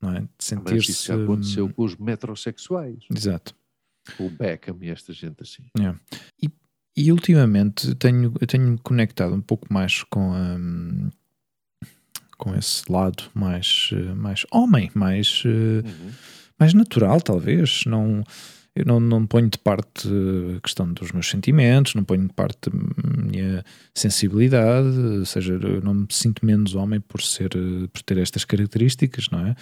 [0.00, 0.20] não é?
[0.20, 1.06] De Mas isso sentir-se.
[1.06, 3.54] já aconteceu com os metrosexuais, Exato.
[4.16, 5.62] com o Beckham e esta gente assim.
[6.96, 10.58] E ultimamente tenho, eu tenho-me conectado um pouco mais com, a,
[12.40, 16.10] com esse lado mais, eh, mais homem, mais, Uhum.
[16.58, 17.82] mais natural, talvez.
[17.86, 18.24] Não,
[18.74, 20.08] eu não, não ponho de parte
[20.56, 23.64] a questão dos meus sentimentos, não ponho de parte a minha
[23.94, 24.88] sensibilidade,
[25.18, 29.28] ou seja, eu não me sinto menos homem por, ser, eh, por ter estas características,
[29.30, 29.54] não é?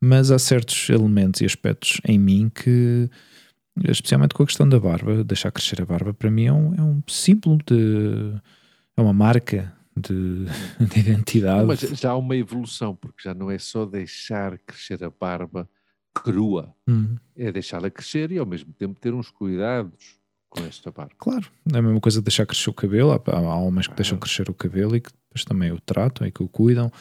[0.00, 3.08] Mas há certos elementos e aspectos em mim que,
[3.88, 6.82] especialmente com a questão da barba, deixar crescer a barba, para mim é um, é
[6.82, 8.34] um símbolo de.
[8.96, 10.44] é uma marca de,
[10.80, 11.66] de identidade.
[11.66, 15.68] Mas já há uma evolução, porque já não é só deixar crescer a barba
[16.14, 20.16] crua, Hum, é deixá-la crescer e ao mesmo tempo ter uns cuidados
[20.48, 21.14] com esta barba.
[21.18, 23.10] claro, é a mesma coisa de deixar crescer o cabelo.
[23.12, 26.30] Há, há homens que deixam crescer o cabelo e que depois também o tratam e
[26.30, 26.92] que o cuidam.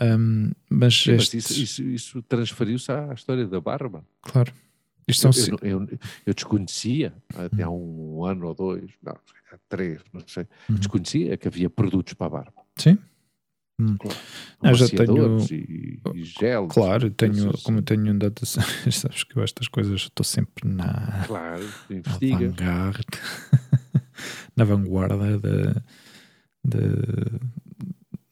[0.00, 4.02] Hum, mas, Sim, mas estes- isso, isso, isso transferiu-se à história da barba.
[4.22, 4.52] claro,
[5.08, 5.58] isto são.
[5.62, 9.16] Eu, eu, eu- eu desconhecia, até há um ano ou dois, não,
[9.68, 10.76] três, não sei, Uhum.
[10.76, 12.52] desconhecia que havia produtos para a barba.
[12.76, 12.98] Sim,
[14.00, 14.18] Claro.
[14.60, 16.72] Ah, já tenho- e, e gelos.
[16.74, 17.84] claro, tenho, coisas como eu assim.
[18.02, 18.34] tenho andado.
[18.42, 18.46] a-
[18.90, 21.24] Sabes que eu estas coisas estou sempre na.
[21.28, 22.34] Claro, investiga.
[22.36, 23.06] avant-garde,
[24.56, 25.74] na vanguarda da.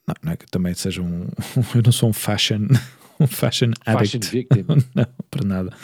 [0.08, 1.26] não, não é que também seja um.
[1.74, 2.66] Eu não sou um fashion,
[3.20, 4.30] um fashion Fashion addict.
[4.32, 4.64] victim.
[4.96, 5.76] não, para nada.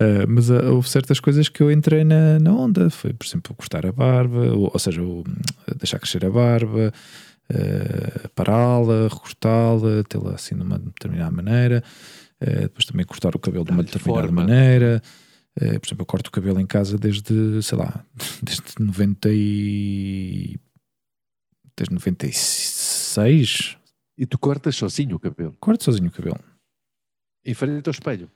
[0.00, 2.90] Uh, mas uh, houve certas coisas que eu entrei na, na onda.
[2.90, 5.24] Foi, por exemplo, cortar a barba, ou, ou seja, o-
[5.78, 6.92] deixar crescer a barba,
[7.50, 11.82] uh, pará-la, recortá-la, tê-la assim de uma determinada maneira.
[12.42, 14.42] Uh, depois também cortar o cabelo de uma determinada forma.
[14.42, 15.02] maneira.
[15.58, 18.04] Uh, por exemplo, eu corto o cabelo em casa desde, sei lá,
[18.42, 20.58] desde 90 e...
[21.74, 23.76] Desde 96.
[24.18, 26.38] E tu cortas sozinho o cabelo, Corto sozinho o cabelo.
[27.44, 28.30] em frente ao espelho.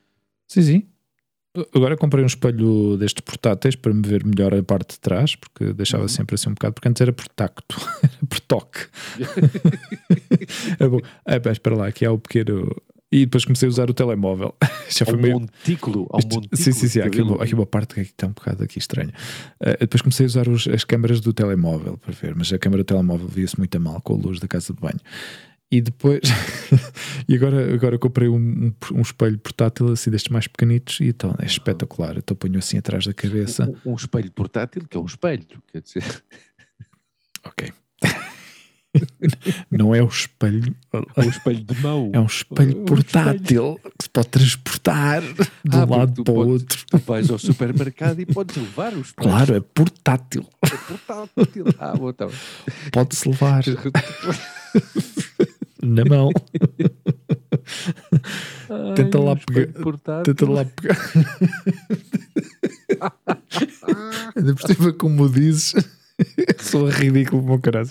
[0.48, 0.88] Sim, sim.
[1.74, 5.72] Agora comprei um espelho destes portáteis para me ver melhor a parte de trás, porque
[5.72, 6.09] deixava Uhum.
[6.09, 8.86] sempre assim um bocado, porque antes era por tacto, era por toque.
[10.78, 11.01] é bom.
[11.26, 12.70] É, pá, espera lá, aqui há o pequeno.
[13.12, 14.55] E depois comecei a usar o telemóvel.
[14.88, 15.40] Já foi um meio.
[15.40, 17.01] montículo, um Isto- montículo sim, sim, sim.
[17.01, 19.12] Há aqui, uma, aqui uma parte que está um bocado aqui estranha.
[19.61, 22.84] Eh, depois comecei a usar os- as câmaras do telemóvel para ver, mas a câmara
[22.84, 25.01] do telemóvel via-se muito a mal com a luz da casa de banho.
[25.73, 26.21] E depois.
[27.29, 31.35] e agora, agora comprei um, um, um espelho portátil assim destes mais pequenitos e então
[31.39, 32.16] é espetacular.
[32.18, 33.71] Então ponho assim atrás da cabeça.
[33.85, 36.23] Um, um espelho portátil, que é um espelho, quer dizer,
[37.45, 37.73] Ok.
[39.71, 40.75] Não é o espelho,
[41.16, 42.11] um espelho de mão.
[42.12, 46.49] é um espelho Um portátil que se pode transportar de Ah, um lado para o
[46.49, 46.85] outro.
[46.91, 49.29] Tu vais ao supermercado e podes levar o espelho.
[49.31, 50.45] Claro, é portátil.
[50.64, 51.66] É portátil.
[51.79, 52.29] Ah, bom, bem.
[52.91, 53.62] Pode-se levar
[55.83, 56.31] na mão.
[58.97, 60.35] Tenta Ai, lá um espelho pegar- portátil.
[60.35, 60.99] Tenta lá pegar.
[64.37, 65.74] Ainda por cima, como dizes,
[66.59, 67.91] sou ridículo, meu caralho.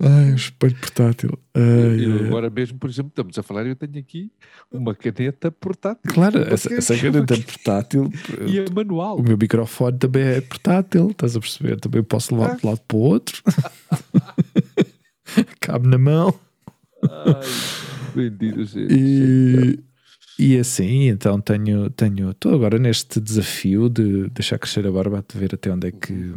[0.00, 1.38] Ai, o espelho portátil.
[1.54, 4.30] Ai, Eu agora mesmo, por exemplo, estamos a falar, eu tenho aqui
[4.70, 6.02] uma caneta portátil.
[6.12, 8.10] Claro, essa, essa caneta portátil.
[8.46, 9.18] E é manual.
[9.18, 11.80] O meu microfone também é portátil, estás a perceber?
[11.80, 13.42] Também posso levar de um lado para o outro.
[15.60, 16.32] Cabe na mão.
[17.10, 17.34] Ai,
[18.14, 18.88] bendito seja.
[18.90, 19.78] E,
[20.38, 25.38] e assim, então tenho, tenho, estou agora neste desafio de deixar crescer a barba, de
[25.38, 26.32] ver até onde é que,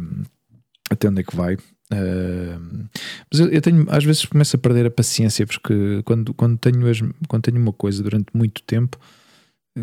[0.90, 1.54] até onde é que vai.
[1.54, 2.88] Uh,
[3.30, 6.88] mas eu, eu, tenho, às vezes começo a perder a paciência porque quando, quando, tenho,
[6.88, 8.98] as, quando tenho uma coisa durante muito tempo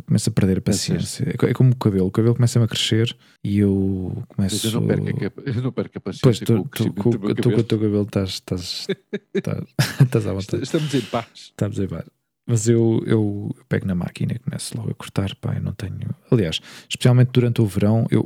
[0.06, 1.24] começo a perder a paciência.
[1.30, 4.68] É, é como o cabelo, o cabelo começa-me a crescer e eu começo.
[4.68, 6.22] Eu não perco a, eu não perco a paciência.
[6.24, 7.20] Pois, tu, tu, com, tu,
[7.52, 8.88] com o teu cabelo estás, estás,
[9.34, 9.64] estás,
[10.02, 10.64] estás à vontade.
[10.64, 11.28] Estamos em paz.
[11.36, 12.06] Estamos em paz.
[12.48, 16.10] Mas eu, eu pego na máquina e começo logo a cortar, pá, eu não tenho...
[16.32, 16.60] Aliás,
[16.90, 18.26] especialmente durante o verão, eu,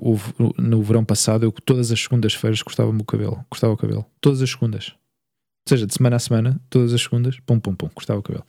[0.57, 4.49] no verão passado, eu todas as segundas-feiras cortava-me o cabelo, cortava o cabelo, todas as
[4.49, 4.93] segundas.
[5.65, 8.45] Ou seja, de semana a semana, todas as segundas, pum, pum, pum, cortava o cabelo.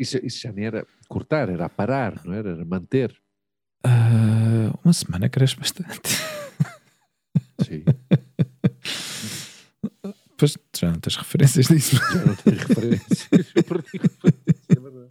[0.00, 2.50] Isso, isso já nem era cortar, era parar, não era?
[2.50, 3.14] Era manter.
[3.84, 6.08] Uh, uma semana cresce bastante.
[7.64, 7.84] Sim.
[10.38, 11.96] Pois já não tens referências disso.
[11.96, 13.28] Já não tens referências.
[13.54, 15.08] Eu perdi referências, é verdade.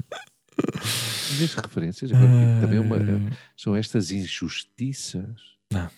[1.36, 3.38] Minhas referências agora, também é uma, Ah.
[3.58, 5.41] são estas injustiças.
[5.72, 5.89] Não.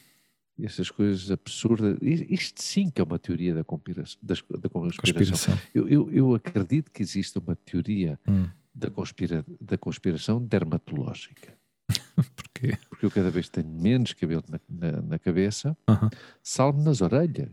[0.59, 1.97] Essas coisas absurdas.
[2.01, 4.17] Isto sim que é uma teoria da, conspiração.
[4.23, 5.01] Das, da conspiração.
[5.01, 5.59] Conspiração.
[5.75, 8.47] Eu, eu, eu acredito que existe uma teoria Hum.
[8.77, 11.53] Da, conspira, da conspiração dermatológica.
[12.35, 12.77] Porquê?
[12.89, 16.09] Porque eu cada vez tenho menos cabelo na, na, na cabeça, Aham.
[16.43, 17.51] salvo nas orelhas.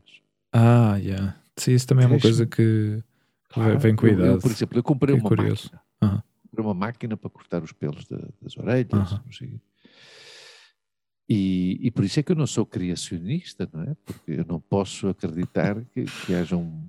[0.52, 1.36] Ah, yeah.
[1.56, 3.02] Sim, isso também é uma coisa que
[3.48, 4.40] Claro, vem com a eu- eu, idade.
[4.42, 5.64] por exemplo, eu comprei Que uma curioso.
[5.72, 5.82] máquina.
[6.02, 6.22] Aham.
[6.42, 9.12] Comprei uma máquina para cortar os pelos da- das orelhas.
[9.12, 9.60] Não sei.
[11.28, 13.94] E, e por isso é que eu não sou criacionista, não é?
[14.04, 16.86] Porque eu não posso acreditar que, que haja um,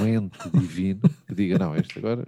[0.00, 2.24] um ente divino que diga, não, este agora...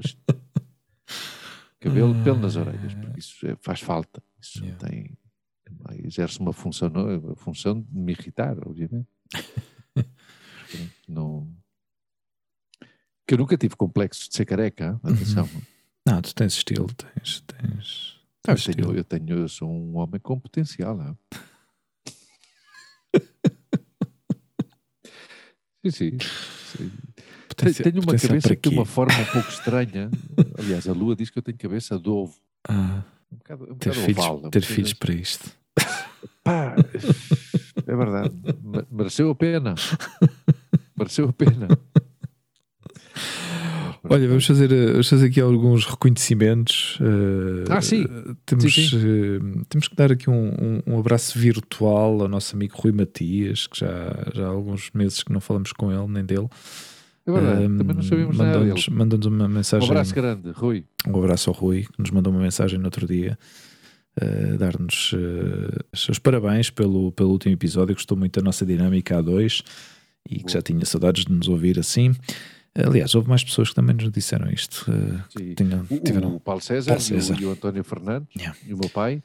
[1.81, 4.23] Cabelo, pelo nas orelhas, porque isso é- faz falta.
[4.41, 4.67] Isso Ah.
[4.67, 4.87] Yeah.
[4.89, 5.19] tem,
[6.05, 7.17] exerce uma função, não, é?
[7.33, 9.09] a função de me irritar, obviamente.
[11.09, 11.49] não,
[13.27, 15.13] que eu nunca tive complexos de ser careca, hein?
[15.15, 15.49] atenção.
[16.07, 17.41] Não, tu tens estilo, tens.
[17.43, 21.01] tens, Ah, eu, tens tenho, eu, tenho, eu sou um homem com potencial.
[21.01, 21.17] hein?
[25.87, 26.11] sim, sim.
[27.83, 28.69] Tenho uma cabeça quê?
[28.71, 30.11] uma forma um pouco estranha.
[30.59, 32.35] Aliás, a Lua diz que eu tenho cabeça de ovo.
[32.69, 33.03] Ah,
[33.33, 35.51] Um bocado, um ter filhos, oval, não ter filhos para isto.
[36.45, 36.75] Pá,
[37.87, 38.35] é verdade.
[38.63, 39.75] Me- Mereceu a pena.
[40.97, 41.69] Mereceu a pena.
[44.03, 46.99] Olha, vamos fazer, eh, vamos fazer aqui alguns reconhecimentos.
[47.01, 48.07] eh, Ah, sim.
[48.47, 48.97] Temos, Sim, sim.
[48.97, 53.67] eh, temos que dar aqui um, um- um abraço virtual ao nosso amigo Rui Matias,
[53.67, 56.49] que já, já há alguns meses que não falamos com ele, nem dele.
[57.37, 57.65] É verdade.
[57.65, 58.97] Eh, Também não sabemos nada mandou-nos, dele.
[58.99, 59.89] mandou-nos uma Um mensagem.
[59.89, 60.85] abraço grande, Rui.
[61.07, 63.39] Um abraço ao Rui, que nos mandou uma mensagem no outro dia,
[64.17, 65.79] eh, dar-nos eh,
[66.11, 67.95] os parabéns pelo, pelo último episódio.
[67.95, 69.63] Gostou muito da nossa dinâmica a dois
[70.29, 72.13] e que já tinha saudades de nos ouvir assim.
[72.75, 74.87] Aliás, houve mais pessoas que também nos disseram isto.
[75.37, 75.55] Sim.
[75.55, 77.37] tinham, O, tiveram, o Paulo César, Paulo e o- César.
[77.41, 78.57] E, o, António Fernandes Yeah.
[78.67, 79.21] e o meu pai.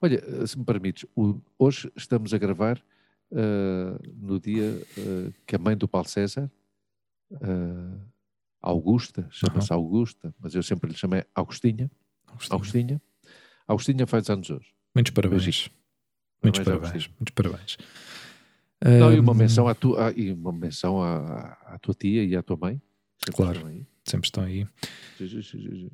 [0.00, 2.80] Olha, se me permites, o- hoje estamos a gravar
[4.22, 4.80] no dia
[5.46, 6.48] que a mãe do Paulo César,
[7.32, 7.98] eh,
[8.60, 11.90] Augusta, chama-se Augusta, mas eu sempre lhe chamei Augustinha.
[12.26, 12.52] Agostinho.
[12.54, 13.02] Augustinha.
[13.66, 14.72] Augustinha faz anos hoje.
[14.94, 15.70] Muitos parabéns.
[16.42, 17.08] Muitos Parabéns.
[17.18, 17.76] Muitos parabéns.
[19.00, 22.36] Não, e uma menção, à tua, à- e uma menção à, à tua tia e
[22.36, 22.80] à tua mãe.
[23.34, 23.66] Claro.
[23.66, 23.86] aí.
[24.04, 24.66] Sempre estão aí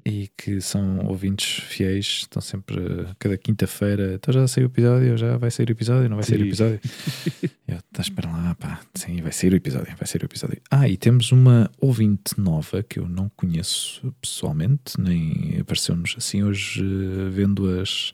[0.04, 2.76] e que são ouvintes fiéis, estão sempre
[3.18, 4.14] cada quinta-feira.
[4.14, 6.80] Então já saiu o episódio, já vai sair o episódio, não vai sair o episódio.
[7.68, 10.60] Eu, tá, espera lá, pá, sim, vai sair o episódio, vai sair o episódio.
[10.70, 16.82] Ah, e temos uma ouvinte nova que eu não conheço pessoalmente, nem apareceu-nos assim hoje,
[16.82, 18.12] eh, vendo as,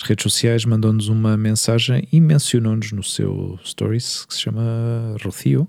[0.00, 4.62] as redes sociais, mandou-nos uma mensagem e mencionou-nos no seu stories que se chama
[5.22, 5.68] Rocio.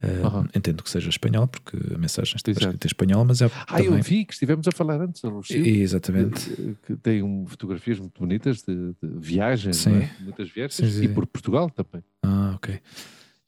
[0.00, 0.46] Eh, Aham.
[0.54, 2.66] Entendo que seja espanhol, porque a mensagem está Exato.
[2.66, 4.00] escrita em espanhol, mas é Ah, eu também.
[4.02, 5.66] vi que estivemos a falar antes, a Lucio.
[5.66, 6.48] Exatamente.
[6.50, 9.96] que- que tem um, fotografias muito bonitas de, de viagens, Sim.
[9.96, 10.10] é?
[10.20, 11.14] muitas viagens, Sim, sim, e sim.
[11.14, 12.04] por Portugal também.
[12.22, 12.78] Ah, ok.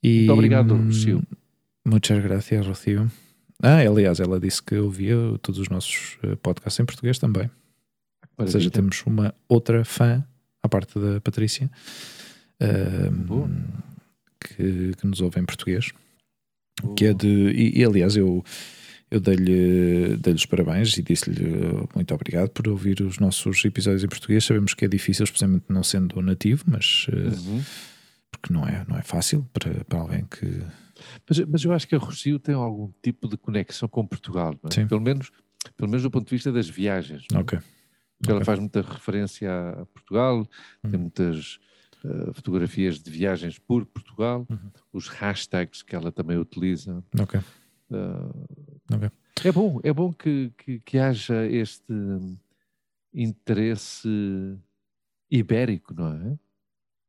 [0.02, 1.22] E, Muito obrigado, hum, Rocio.
[1.86, 3.10] Muchas gracias, Rocio.
[3.62, 7.48] Ah, aliás, ela disse que ouvia todos os nossos eh, podcasts em português também.
[8.38, 8.70] Ou seja, Maravilha.
[8.70, 10.24] temos uma outra fã,
[10.62, 11.70] à parte da Patrícia,
[12.60, 13.58] hum,
[14.40, 15.90] que, que nos ouve em português.
[16.96, 17.26] Que é de.
[17.28, 18.44] E, e, aliás, eu,
[19.10, 24.04] eu dei-lhe dei os parabéns e disse-lhe eh, muito obrigado por ouvir os nossos episódios
[24.04, 24.44] em português.
[24.44, 27.16] Sabemos que é difícil, especialmente não sendo nativo, mas eh,
[27.48, 27.62] Uhum.
[28.30, 30.46] porque não é, não é fácil para, para alguém que.
[31.28, 34.74] Mas, mas eu acho que a Rocio tem algum tipo de conexão com Portugal, é?
[34.74, 34.86] Sim.
[34.86, 35.30] Pelo, menos,
[35.76, 37.24] pelo menos do ponto de vista das viagens.
[37.32, 37.38] é?
[37.38, 37.58] Ok.
[38.26, 38.44] Ela Ok.
[38.44, 40.46] faz muita referência a Portugal,
[40.82, 41.02] tem Hum.
[41.04, 41.58] muitas
[42.04, 44.70] eh, fotografias de viagens por Portugal, Uhum.
[44.92, 47.02] os hashtags que ela também utiliza.
[47.18, 47.40] Ok.
[47.92, 49.10] eh, Ok.
[49.44, 52.36] É bom, é bom que, que, que haja este hum,
[53.14, 54.08] interesse
[55.30, 56.38] ibérico, não é?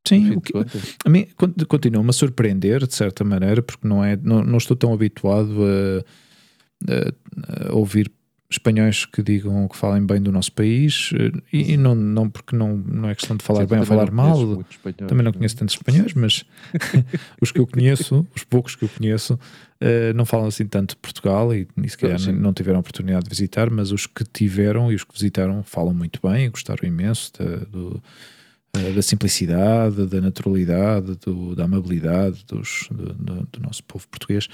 [0.07, 0.51] Sim, que,
[1.05, 1.27] a mim
[1.67, 6.91] continua-me a surpreender, de certa maneira, porque não, é, não, não estou tão habituado a,
[6.91, 8.11] a, a ouvir
[8.51, 12.55] espanhóis que digam que falem bem do nosso país eh, e, e não, não porque
[12.55, 14.63] não, não é questão de falar Sim, bem ou falar mal
[15.07, 16.43] também não conheço tantos espanhóis mas
[17.41, 20.97] os que eu conheço os poucos que eu conheço uh, não falam assim tanto de
[20.97, 24.91] Portugal e, e se calhar não, não tiveram oportunidade de visitar mas os que tiveram
[24.91, 28.03] e os que visitaram falam muito bem gostaram imenso da, do,
[28.75, 34.49] uh, da simplicidade da naturalidade do, da amabilidade dos, do, do, do nosso povo português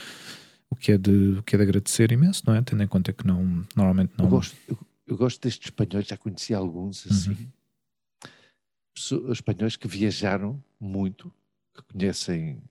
[0.70, 2.62] o que é de, o que é de agradecer imenso, não é?
[2.62, 4.26] Tendo em conta que não, normalmente não.
[4.26, 7.32] Eu gosto, eu, eu gosto destes espanhóis, já conheci alguns assim.
[7.32, 9.32] Uhum.
[9.32, 11.32] Espanhóis que viajaram muito,
[11.74, 12.62] que conhecem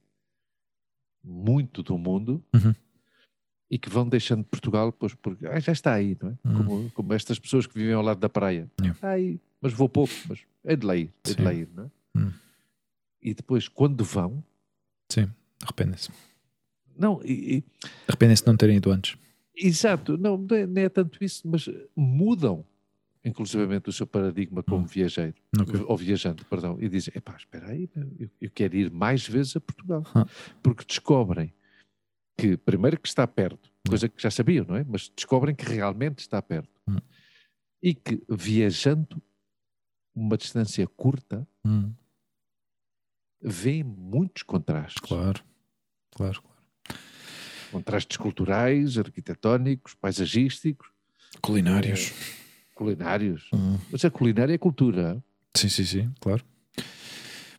[1.23, 2.75] muito do mundo uhum.
[3.71, 6.39] e que vão deixando Portugal, pois, porque ah, já está aí, não é?
[6.45, 6.57] Uhum.
[6.57, 8.71] Como, como, estas pessoas que vivem ao lado da praia.
[8.81, 8.97] Yeah.
[8.97, 11.85] Está aí, mas vou pouco, mas é de lá ir, é de lá ir, não
[11.85, 12.19] é?
[12.19, 12.33] Uhum.
[13.23, 14.45] E depois, quando vão.
[15.09, 15.31] Sim,
[15.63, 16.11] arrependem-se.
[16.99, 17.63] Não, e,
[18.09, 19.17] Arrependem-se de não terem ido antes.
[19.57, 22.65] Exato, não, não é, não é tanto isso, mas mudam
[23.25, 24.87] inclusivamente o seu paradigma como hum.
[24.87, 25.81] viajeiro, okay.
[25.85, 29.61] ou viajante, perdão, e dizem, epá, espera aí, eu, eu quero ir mais vezes a
[29.61, 30.27] Portugal, ah.
[30.63, 31.53] porque descobrem
[32.39, 33.89] que, primeiro que está perto, hum.
[33.89, 34.85] coisa que já sabiam, não é?
[34.85, 36.81] Mas descobrem que realmente está perto.
[36.87, 36.99] Hum.
[37.83, 39.21] E que viajando
[40.15, 41.93] uma distância curta, hum.
[43.43, 45.01] vêem muitos contrastes.
[45.01, 45.43] Claro,
[46.13, 46.56] claro, claro
[47.71, 50.89] contrastes culturais, arquitetónicos, paisagísticos.
[51.41, 52.11] Culinários.
[52.11, 53.49] É, culinários.
[53.53, 53.79] Uhum.
[53.91, 55.23] Mas a culinária é cultura.
[55.55, 56.45] Sim, sim, sim, claro.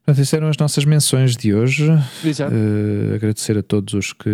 [0.08, 1.89] Portanto, essas eram as nossas menções de hoje.
[1.91, 4.30] Uh, agradecer a todos os que,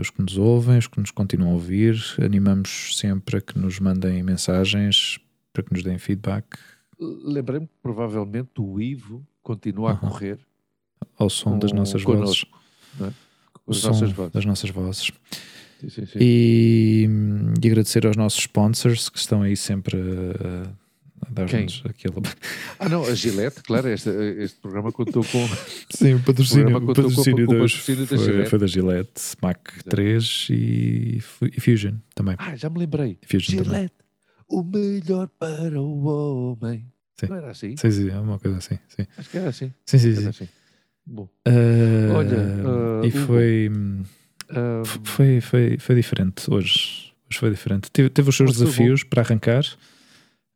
[0.00, 1.96] os que nos ouvem, os que nos continuam a ouvir.
[2.20, 5.20] Animamos sempre a que nos mandem mensagens,
[5.52, 6.44] para que nos deem feedback.
[6.98, 10.38] Lembrei-me que provavelmente o Ivo continua a correr
[11.16, 12.44] ao som das nossas vozes.
[13.68, 13.70] É?
[13.70, 14.32] as nossas vozes.
[14.32, 15.12] das nossas vozes.
[15.80, 16.18] Sim, sim, sim.
[16.20, 17.08] E,
[17.62, 22.22] e, agradecer aos nossos sponsors que estão aí sempre a, a dar-nos aquilo.
[22.78, 25.48] Ah, não, a Gillette, claro, este, este programa contou com.
[25.90, 28.50] Sim, o patrocínio, o patrocínio, com, dos, patrocínio da foi, Gillette.
[28.50, 29.90] foi da Gillette, Mac Exato.
[29.90, 32.36] 3 e, e, Fusion também.
[32.38, 33.18] Ah, já me lembrei.
[33.26, 33.90] Fusion Gillette, também.
[34.48, 36.04] o melhor para o
[36.60, 36.86] homem.
[37.18, 37.26] Sim.
[37.28, 37.76] Não era assim?
[37.76, 38.78] Sim, sim, é uma coisa assim.
[38.88, 39.06] Sim.
[39.16, 39.72] Acho que era assim.
[39.86, 40.48] Sim, sim, sim.
[41.06, 41.28] Bom.
[41.46, 43.70] Uh, Olha, uh, e foi,
[44.50, 47.12] uh, foi, foi, foi diferente hoje.
[47.28, 47.90] Hoje foi diferente.
[47.90, 49.64] Teve, teve os seus desafios para arrancar.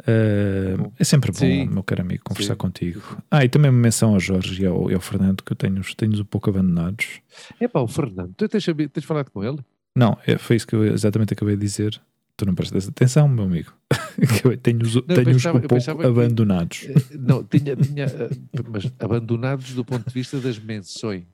[0.03, 1.67] Uh, é sempre bom, Sim.
[1.67, 2.59] meu caro amigo, conversar Sim.
[2.59, 3.03] contigo.
[3.31, 5.81] Ah, e também uma menção ao Jorge e ao, e ao Fernando, que eu tenho,
[5.97, 7.21] tenho um pouco abandonados.
[7.59, 9.59] É pá, o Fernando, tu tens, tens falado com ele?
[9.97, 12.01] Não, é, foi isso que eu exatamente acabei de dizer.
[12.37, 13.73] Tu não prestas atenção, meu amigo.
[14.63, 16.81] tenho-os tenho pensava, um pouco abandonados.
[16.81, 18.31] Que, eh, não, tinha, tinha, eh,
[18.69, 21.25] mas abandonados do ponto de vista das menções.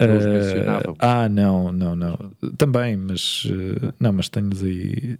[0.00, 2.16] Uh, ah, não, não, não.
[2.56, 5.18] Também, mas uh, não, mas tenho-os aí.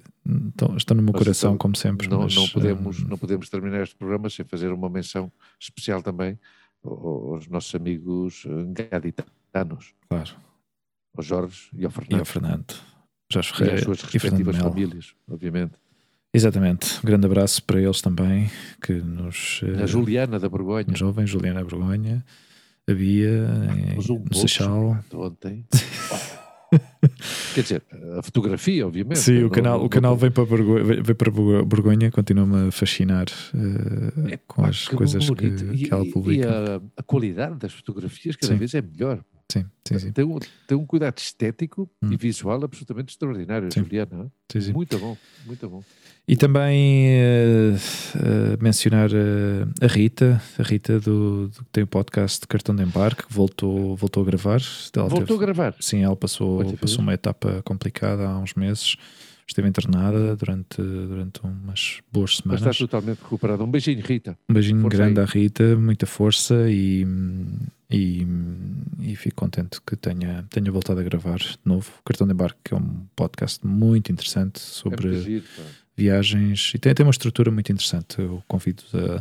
[0.49, 2.09] Estão, estão no meu mas coração, então, como sempre.
[2.09, 6.03] Não, mas, não, podemos, uh, não podemos terminar este programa sem fazer uma menção especial
[6.03, 6.39] também
[6.83, 9.95] aos nossos amigos gaditanos.
[10.09, 10.31] Claro.
[11.15, 12.17] Ao Jorge e ao Fernando.
[12.17, 12.75] E ao Fernando.
[13.33, 13.75] Jorge Ferreira.
[13.75, 15.73] E as suas respectivas famílias, obviamente.
[16.33, 16.99] Exatamente.
[16.99, 18.51] Um grande abraço para eles também,
[18.81, 19.61] que nos...
[19.83, 20.87] A Juliana da Borgonha.
[20.95, 22.25] Jovem Juliana da Borgonha.
[22.89, 23.47] A Bia,
[24.09, 24.99] um no Seixal.
[25.13, 25.65] Ontem.
[27.55, 27.83] Quer dizer,
[28.17, 29.19] a fotografia, obviamente.
[29.19, 33.27] Sim, o canal, não, o canal vem, para Borgonha, vem para Borgonha, continua-me a fascinar
[33.55, 36.47] uh, é, com as coisas que, que, ela publica.
[36.47, 38.59] E a, a, qualidade das fotografias cada Sim.
[38.59, 39.25] vez é melhor.
[39.51, 40.13] Sim, sim, sim.
[40.13, 42.13] Tem, um, tem um cuidado estético hum.
[42.13, 43.81] e visual absolutamente extraordinário, sim.
[43.81, 44.31] Juliana.
[44.51, 44.73] Sim, sim.
[44.73, 45.83] Muito bom, muito bom.
[46.29, 51.87] E também uh, uh, mencionar uh, a Rita, a Rita do, do, que tem o
[51.87, 54.61] podcast de Cartão de Embarque, que voltou, voltou a gravar.
[54.95, 55.75] Ela voltou teve, a gravar?
[55.81, 58.97] Sim, ela passou, passou uma etapa complicada há uns meses.
[59.51, 62.63] Esteve internada durante, durante umas boas semanas.
[62.63, 63.65] Mas está totalmente recuperada.
[63.65, 64.39] Um beijinho, Rita.
[64.49, 65.27] Um beijinho força grande aí.
[65.27, 67.05] à Rita, muita força e,
[67.91, 68.25] e,
[69.01, 71.91] e, fico contente que tenha, tenha voltado a gravar de novo.
[71.99, 75.43] O Cartão de Embarque que é um podcast muito interessante sobre é
[75.97, 78.21] viagens e tem, tem uma estrutura muito interessante.
[78.21, 79.21] Eu convido a,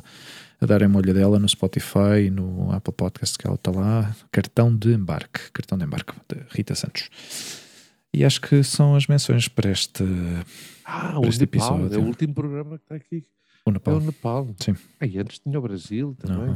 [0.61, 4.15] a darem uma olhadela no Spotify e no Apple Podcast que ela está lá.
[4.31, 5.49] Cartão de Embarque.
[5.51, 7.09] Cartão de Embarque, de Rita Santos.
[8.13, 10.03] E acho que são as menções para este,
[10.83, 11.95] ah, para este Nepal, episódio.
[11.95, 13.25] É o último programa que está aqui.
[13.65, 13.93] O Nepal.
[13.93, 14.47] É o Nepal.
[14.59, 14.75] Sim.
[14.99, 16.49] Aí antes tinha o Brasil também.
[16.49, 16.55] Uhum.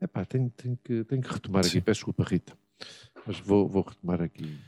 [0.00, 1.70] Epá, tenho, tenho, que, tenho que retomar Sim.
[1.70, 1.80] aqui.
[1.82, 2.54] Peço desculpa, Rita.
[3.26, 4.58] Mas vou, vou retomar aqui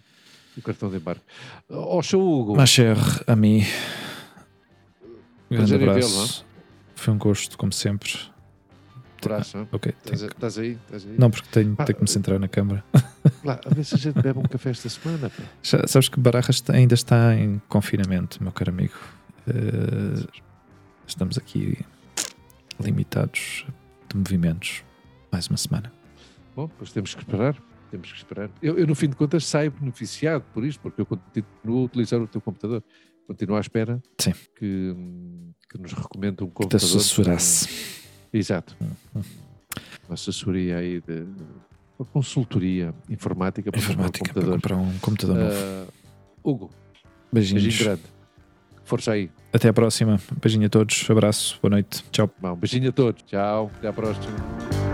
[0.56, 1.24] o cartão de embarque.
[1.68, 2.56] Ó, oh, show Hugo.
[2.56, 3.62] Ma chère ami.
[5.50, 6.42] Grande abraço.
[6.42, 6.46] É?
[6.94, 8.12] Foi um gosto, como sempre.
[9.24, 9.66] Abraço.
[9.72, 9.94] Ok.
[10.12, 10.72] Estás, aí?
[10.72, 11.14] Estás aí?
[11.18, 12.84] Não, porque tenho, Ah, tenho que me centrar na câmara.
[13.44, 15.30] Lá, a ver se a gente bebe um café esta semana.
[15.30, 15.42] pá.
[15.62, 18.94] Já sabes que Barajas ainda está em confinamento, meu caro amigo.
[19.48, 20.26] Eh,
[21.06, 21.78] estamos aqui
[22.80, 23.64] limitados
[24.08, 24.82] de movimentos.
[25.32, 25.92] Mais uma semana.
[26.54, 27.56] Bom, pois temos que esperar.
[27.90, 28.50] Temos que esperar.
[28.62, 32.20] Eu, eu, no fim de contas, saio beneficiado por isto, porque eu continuo a utilizar
[32.20, 32.82] o teu computador.
[33.26, 34.32] Continuo à espera Sim.
[34.56, 34.94] que,
[35.68, 36.86] que nos recomende um Que te computador.
[36.96, 37.68] assessorasse.
[38.38, 38.76] Exato.
[39.14, 39.24] Uma
[40.14, 41.24] assessoria aí de
[41.98, 44.54] uma consultoria informática para comprar um Informática para computador.
[44.60, 45.54] comprar um computador novo.
[45.56, 45.86] Ah,
[46.44, 46.70] Hugo,
[47.32, 47.62] Beijinhos.
[47.64, 48.02] beijinho grande.
[48.84, 49.30] Força aí.
[49.52, 50.20] Até à próxima.
[50.40, 51.10] Beijinho a todos.
[51.10, 51.58] Abraço.
[51.60, 52.04] Boa noite.
[52.12, 52.30] Tchau.
[52.40, 53.22] Bom, beijinho a todos.
[53.24, 53.70] Tchau.
[53.78, 54.85] Até à próxima.